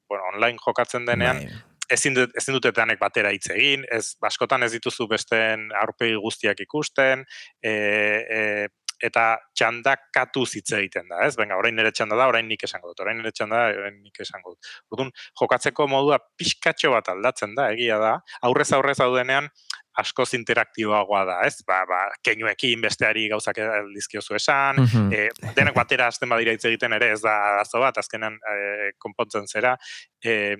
bueno, 0.08 0.24
online 0.34 0.60
jokatzen 0.64 1.06
denean, 1.06 1.44
Bai. 1.44 1.62
ezin, 1.92 2.16
dut, 2.16 2.36
ezin 2.40 2.56
dute 2.56 2.72
denek 2.76 3.00
batera 3.00 3.32
hitz 3.36 3.50
egin, 3.52 3.84
ez, 3.92 4.16
askotan 4.24 4.64
ez 4.64 4.72
dituzu 4.76 5.08
besteen 5.12 5.68
aurpegi 5.84 6.16
guztiak 6.24 6.64
ikusten, 6.64 7.26
e, 7.62 7.72
e, 7.72 8.42
eta 9.04 9.38
txandakatu 9.58 10.44
hitz 10.50 10.72
egiten 10.74 11.08
da, 11.12 11.24
ez? 11.28 11.36
Venga, 11.38 11.58
orain 11.60 11.76
nire 11.78 11.92
txanda 11.92 12.16
da, 12.18 12.28
orain 12.28 12.48
nik 12.50 12.64
esango 12.64 12.90
dut, 12.92 13.00
orain 13.06 13.18
nire 13.20 13.32
txanda 13.32 13.56
da, 13.56 13.80
orain 13.84 14.00
nik 14.02 14.20
esango 14.24 14.56
dut. 14.56 14.70
Orduan, 14.92 15.12
jokatzeko 15.40 15.88
modua 15.92 16.18
pixkatxo 16.38 16.92
bat 16.96 17.10
aldatzen 17.14 17.54
da, 17.58 17.70
egia 17.76 18.00
da, 18.02 18.16
aurrez 18.42 18.72
aurrez 18.74 18.98
daudenean, 18.98 19.50
askoz 19.98 20.34
interaktiboagoa 20.38 21.24
da, 21.26 21.38
ez? 21.48 21.62
Ba, 21.66 21.80
ba, 21.90 22.02
keinuekin 22.26 22.82
besteari 22.82 23.28
gauzak 23.32 23.58
dizkiozu 23.96 24.36
esan, 24.38 24.82
Mhm. 24.84 25.14
e, 25.14 25.54
denak 25.58 25.74
batera 25.76 26.08
hasten 26.08 26.30
badira 26.30 26.52
hitz 26.54 26.66
egiten 26.70 26.94
ere, 26.94 27.12
ez 27.14 27.22
da 27.22 27.34
arazo 27.54 27.80
bat, 27.82 27.98
azkenan 27.98 28.34
e, 28.38 28.92
konpontzen 28.98 29.48
zera. 29.48 29.78
E, 30.24 30.56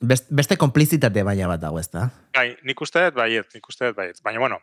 Best, 0.00 0.30
beste 0.32 0.56
konplizitate 0.56 1.20
baina 1.22 1.44
bat 1.50 1.60
dago, 1.60 1.78
ez 1.78 1.90
da? 1.92 2.06
bai, 2.32 2.56
nik 2.64 2.80
uste 2.80 3.02
dut, 3.04 3.14
baiet, 3.18 3.50
nik 3.54 3.66
uste 3.68 3.84
dut, 3.90 3.96
baiet. 3.98 4.22
Baina, 4.24 4.38
bueno, 4.40 4.56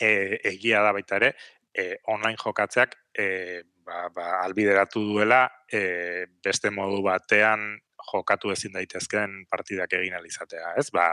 e, 0.00 0.38
egia 0.48 0.80
da 0.80 0.94
baita 0.96 1.18
ere, 1.20 1.34
e, 1.74 1.96
online 2.06 2.36
jokatzeak 2.40 2.96
e, 3.18 3.62
ba, 3.84 4.08
ba, 4.14 4.40
albideratu 4.42 5.00
duela 5.12 5.46
e, 5.70 6.26
beste 6.44 6.70
modu 6.70 7.02
batean 7.02 7.78
jokatu 8.12 8.50
ezin 8.50 8.72
daitezkeen 8.74 9.44
partidak 9.50 9.92
egin 9.94 10.14
alizatea, 10.18 10.74
ez? 10.76 10.88
Ba, 10.90 11.12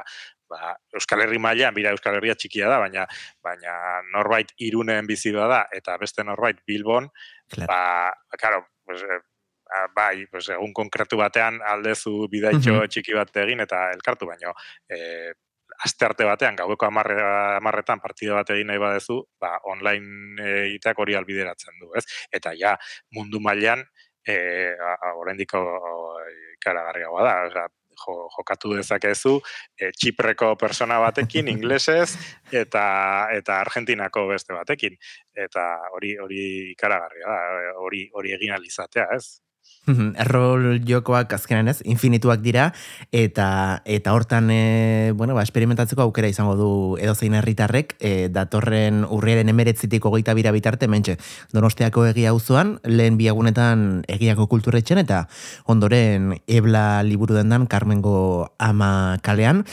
ba, 0.49 0.74
Euskal 0.93 1.22
Herri 1.22 1.38
mailan 1.39 1.74
bira 1.76 1.91
Euskal 1.93 2.16
Herria 2.18 2.34
txikia 2.36 2.68
da, 2.68 2.80
baina 2.82 3.05
baina 3.45 3.76
norbait 4.14 4.51
irunen 4.57 5.07
bizi 5.07 5.32
da 5.32 5.68
eta 5.72 5.97
beste 5.97 6.24
norbait 6.24 6.57
Bilbon, 6.68 7.10
Claro. 7.49 7.68
ba, 7.68 8.14
claro, 8.38 8.66
pues, 8.86 9.01
eh, 9.03 9.20
ah, 9.70 9.88
bai, 9.95 10.26
pues, 10.32 10.49
egun 10.49 10.74
konkretu 10.74 11.18
batean 11.18 11.62
aldezu 11.62 12.28
bidaitxo 12.30 12.74
Mhm. 12.74 12.88
txiki 12.89 13.14
bat 13.14 13.36
egin 13.38 13.60
eta 13.62 13.91
elkartu, 13.93 14.26
baino, 14.26 14.53
e, 14.89 15.32
aste 15.86 16.05
arte 16.05 16.28
batean, 16.28 16.57
gaueko 16.59 16.88
amarre, 16.88 17.17
amarretan 17.57 18.01
partida 18.03 18.36
bat 18.39 18.49
egin 18.55 18.72
nahi 18.72 18.82
badezu, 18.82 19.22
ba, 19.39 19.55
online 19.72 20.49
egiteak 20.65 20.99
hori 20.99 21.15
albideratzen 21.15 21.80
du, 21.82 21.91
ez? 21.97 22.05
Eta 22.32 22.53
ja, 22.57 22.76
mundu 23.15 23.41
mailan, 23.43 23.86
e, 24.28 24.38
oraindik 25.22 25.55
ikaragarriagoa 26.59 27.26
da, 27.26 27.36
osea, 27.49 27.67
jo, 27.99 28.15
jokatu 28.38 28.74
dezakezu 28.78 29.36
e, 29.78 29.91
Txipreko 29.95 30.53
persona 30.59 30.99
batekin 31.03 31.49
inglesez 31.55 32.13
eta 32.51 32.84
eta 33.36 33.59
Argentinako 33.65 34.28
beste 34.32 34.55
batekin 34.55 34.95
eta 35.47 35.65
hori 35.95 36.15
hori 36.24 36.41
ikaragarria 36.74 37.36
da 37.36 37.78
hori 37.84 38.07
hori 38.13 38.36
egin 38.38 38.55
alizatea, 38.55 39.07
ez? 39.15 39.39
Mhm, 39.89 40.13
Errol 40.22 40.65
jokoak 40.86 41.32
azkenan 41.34 41.67
ez, 41.72 41.80
infinituak 41.88 42.43
dira, 42.45 42.67
eta 43.11 43.82
eta 43.89 44.13
hortan, 44.13 44.49
e, 44.53 45.11
bueno, 45.17 45.34
ba, 45.34 45.41
esperimentatzeko 45.41 46.03
aukera 46.03 46.30
izango 46.30 46.53
du 46.59 46.70
edozein 47.01 47.34
herritarrek, 47.34 47.95
e, 47.99 48.30
datorren 48.30 49.01
urriaren 49.09 49.49
emeretzitik 49.49 50.05
hogeita 50.05 50.36
bira 50.38 50.53
bitarte, 50.53 50.88
mentxe, 50.91 51.17
donostiako 51.55 52.05
egia 52.11 52.30
auzoan 52.36 52.78
lehen 52.84 53.17
biagunetan 53.17 54.03
egiako 54.07 54.45
kulturetxen, 54.51 55.01
eta 55.01 55.24
ondoren 55.65 56.36
ebla 56.45 57.01
liburu 57.03 57.39
dendan, 57.39 57.65
Carmengo 57.65 58.53
ama 58.59 59.17
kalean. 59.26 59.63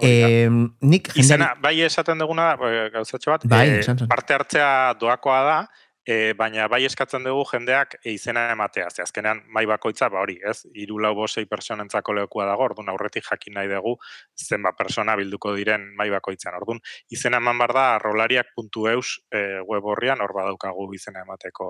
E, 0.00 0.48
nik 0.80 1.12
Izena, 1.16 1.52
bai 1.60 1.80
esaten 1.84 2.18
duguna, 2.22 2.54
da, 2.56 2.88
gauzatxo 2.96 3.34
bat, 3.34 3.44
Bai, 3.44 3.66
eh, 3.68 3.80
esan. 3.80 4.06
parte 4.08 4.34
hartzea 4.34 4.94
doakoa 5.00 5.42
da, 5.44 5.58
e, 6.06 6.34
baina 6.38 6.68
bai 6.70 6.82
eskatzen 6.86 7.24
dugu 7.26 7.42
jendeak 7.50 7.96
izena 8.06 8.46
ematea. 8.52 8.88
Ze 8.90 9.02
azkenean 9.02 9.42
mai 9.52 9.66
bakoitza, 9.66 10.08
ba 10.12 10.22
hori, 10.22 10.38
ez? 10.50 10.60
Hiru 10.74 11.00
lau 11.02 11.12
bosei 11.18 11.46
pertsonentzako 11.50 12.14
lekua 12.20 12.46
dago, 12.48 12.68
orduan 12.70 12.92
aurretik 12.92 13.26
jakin 13.26 13.58
nahi 13.58 13.70
dugu 13.72 13.96
zenba 14.38 14.72
persona 14.78 15.16
bilduko 15.18 15.54
diren 15.58 15.88
mai 15.98 16.08
bakoitzan. 16.14 16.54
Orduan 16.60 16.80
izena 17.10 17.42
eman 17.42 17.58
bar 17.58 17.74
da 17.76 17.86
rolariak.eus 18.02 19.16
e, 19.34 19.42
web 19.66 19.90
horrian 19.92 20.22
hor 20.22 20.34
badaukagu 20.36 20.92
izena 20.94 21.26
emateko 21.26 21.68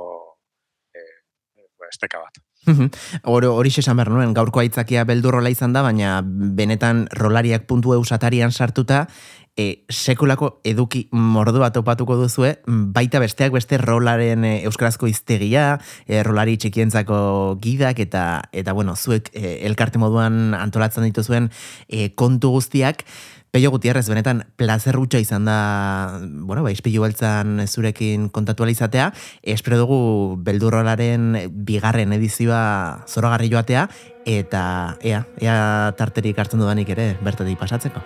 e, 0.92 1.00
e, 1.00 1.68
esteka 1.88 2.20
bat. 2.20 2.42
Mhm. 2.66 2.90
Hori 3.22 3.46
hori 3.46 3.70
esan 3.70 3.96
behar 3.96 4.10
nuen, 4.10 4.34
gaurko 4.34 4.60
aitzakia 4.60 5.04
beldurrola 5.04 5.50
izan 5.50 5.72
da, 5.72 5.82
baina 5.86 6.20
benetan 6.24 7.06
rolariak 7.14 7.66
puntu 7.66 7.94
eusatarian 7.94 8.52
sartuta, 8.52 9.06
e, 9.56 9.84
sekulako 9.88 10.60
eduki 10.68 11.06
mordo 11.12 11.62
bat 11.62 11.74
topatuko 11.74 12.18
duzue, 12.20 12.56
baita 12.66 13.20
besteak 13.22 13.54
beste 13.56 13.78
rolaren 13.80 14.44
e, 14.44 14.52
euskarazko 14.68 15.08
iztegia, 15.08 15.78
e, 16.06 16.20
rolari 16.26 16.58
txikientzako 16.60 17.56
gidak, 17.62 18.02
eta, 18.04 18.26
eta 18.52 18.76
bueno, 18.76 18.96
zuek 18.96 19.30
e, 19.32 19.58
elkarte 19.66 20.02
moduan 20.02 20.54
antolatzen 20.58 21.08
dituzuen 21.08 21.50
e, 21.88 22.10
kontu 22.14 22.52
guztiak, 22.58 23.06
Peio 23.56 23.70
Gutierrez, 23.72 24.04
benetan, 24.10 24.42
placer 24.60 24.98
hutsa 25.00 25.16
izan 25.22 25.46
da, 25.48 26.18
bueno, 26.20 26.60
ba, 26.60 26.68
izpilu 26.74 27.00
beltzan 27.06 27.62
zurekin 27.64 28.26
kontatu 28.28 28.66
ahal 28.66 28.74
izatea, 28.74 29.06
espero 29.40 29.78
dugu 29.80 29.98
beldurrolaren 30.44 31.30
bigarren 31.64 32.12
edizioa 32.12 32.55
zoragarri 33.08 33.50
joatea, 33.52 33.86
eta 34.26 34.62
ea, 35.06 35.22
ea 35.40 35.56
tarterik 35.98 36.38
hartzen 36.38 36.62
dudanik 36.62 36.90
ere 36.96 37.12
bertatik 37.22 37.58
pasatzeko. 37.60 38.02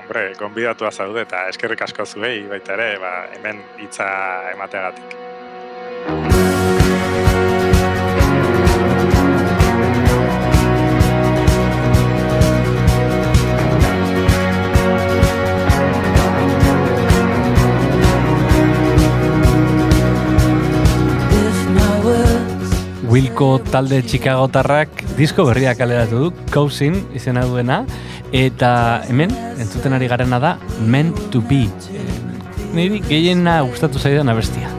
Hombre, 0.00 0.32
gonbidatua 0.38 0.90
zaude 0.90 1.22
eta 1.22 1.46
eskerrik 1.52 1.86
asko 1.86 2.06
zuei 2.06 2.42
baita 2.50 2.74
ere, 2.74 2.92
ba, 2.98 3.14
hemen 3.36 3.62
hitza 3.78 4.08
emateagatik. 4.56 5.29
Wilco 23.10 23.58
talde 23.58 24.04
Chicagotarrak 24.06 25.02
disko 25.18 25.42
berria 25.48 25.72
kaleratu 25.74 26.20
du, 26.22 26.28
Cousin 26.54 26.94
izena 27.10 27.42
duena, 27.42 27.80
eta 28.30 29.02
hemen, 29.10 29.34
entzuten 29.58 29.96
ari 29.98 30.06
garena 30.06 30.38
da, 30.38 30.52
Meant 30.86 31.18
to 31.34 31.42
Be. 31.42 31.64
Niri 32.70 33.02
gehiena 33.08 33.60
gustatu 33.66 33.98
zaidan 33.98 34.30
abestia. 34.30 34.70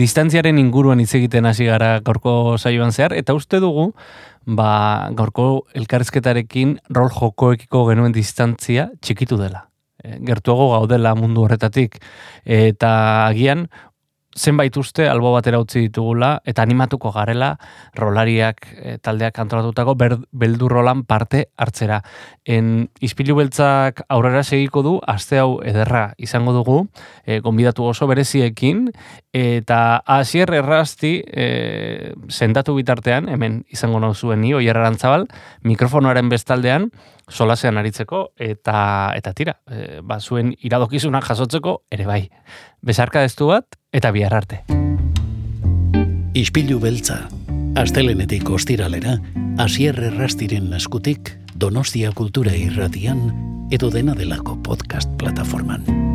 Distantziaren 0.00 0.58
inguruan 0.60 1.00
hitz 1.02 1.12
egiten 1.18 1.48
hasi 1.48 1.66
gara 1.68 1.98
gaurko 2.04 2.56
saioan 2.58 2.94
zehar, 2.94 3.14
eta 3.16 3.36
uste 3.36 3.60
dugu, 3.62 3.90
ba, 4.46 5.10
gaurko 5.16 5.66
elkarrizketarekin 5.76 6.78
rol 6.96 7.10
jokoekiko 7.14 7.84
genuen 7.90 8.16
distantzia 8.16 8.88
txikitu 9.04 9.38
dela. 9.40 9.66
E, 10.00 10.16
gertuago 10.24 10.70
gaudela 10.72 11.14
mundu 11.18 11.44
horretatik, 11.44 12.00
eta 12.44 12.92
agian 13.28 13.68
zenbait 14.36 14.76
uste 14.76 15.08
albo 15.08 15.32
batera 15.34 15.58
utzi 15.58 15.80
ditugula 15.88 16.36
eta 16.46 16.62
animatuko 16.62 17.10
garela 17.10 17.56
rolariak 17.98 18.68
e, 18.76 18.96
taldeak 19.02 19.38
antolatutako 19.42 19.96
ber, 19.98 20.16
beldu 20.30 20.68
rolan 20.70 21.02
parte 21.04 21.48
hartzera. 21.58 22.00
En 22.44 22.88
ispilu 23.02 23.34
beltzak 23.40 24.04
aurrera 24.08 24.44
segiko 24.44 24.82
du, 24.86 24.94
aste 25.06 25.40
hau 25.42 25.60
ederra 25.66 26.14
izango 26.18 26.54
dugu, 26.54 26.78
e, 27.26 27.40
gonbidatu 27.40 27.84
oso 27.90 28.06
bereziekin, 28.06 28.88
eta 29.34 30.02
hasier 30.06 30.54
errasti 30.54 31.16
e, 31.26 32.14
sendatu 32.28 32.76
bitartean, 32.78 33.28
hemen 33.28 33.64
izango 33.70 33.98
nauzuen 34.00 34.44
ni, 34.44 34.54
oier 34.54 34.78
arantzabal, 34.78 35.26
mikrofonoaren 35.66 36.30
bestaldean, 36.30 36.90
solasean 37.30 37.78
aritzeko 37.78 38.24
eta 38.42 39.12
eta 39.16 39.32
tira, 39.34 39.56
e, 39.70 40.00
ba, 40.02 40.18
zuen 40.20 40.52
iradokizuna 40.66 41.22
jasotzeko 41.24 41.80
ere 41.90 42.06
bai. 42.06 42.22
Besarka 42.80 43.20
destu 43.20 43.50
bat 43.50 43.76
eta 43.92 44.10
bihar 44.10 44.32
arte. 44.34 44.62
Ispilu 46.32 46.78
beltza, 46.80 47.26
astelenetik 47.76 48.48
ostiralera, 48.48 49.18
asier 49.60 49.98
errastiren 50.10 50.72
eskutik, 50.72 51.34
Donostia 51.54 52.12
Kultura 52.16 52.54
Irratian, 52.56 53.20
edo 53.70 53.90
dena 53.92 54.14
delako 54.16 54.56
podcast 54.64 55.12
plataforman. 55.20 56.09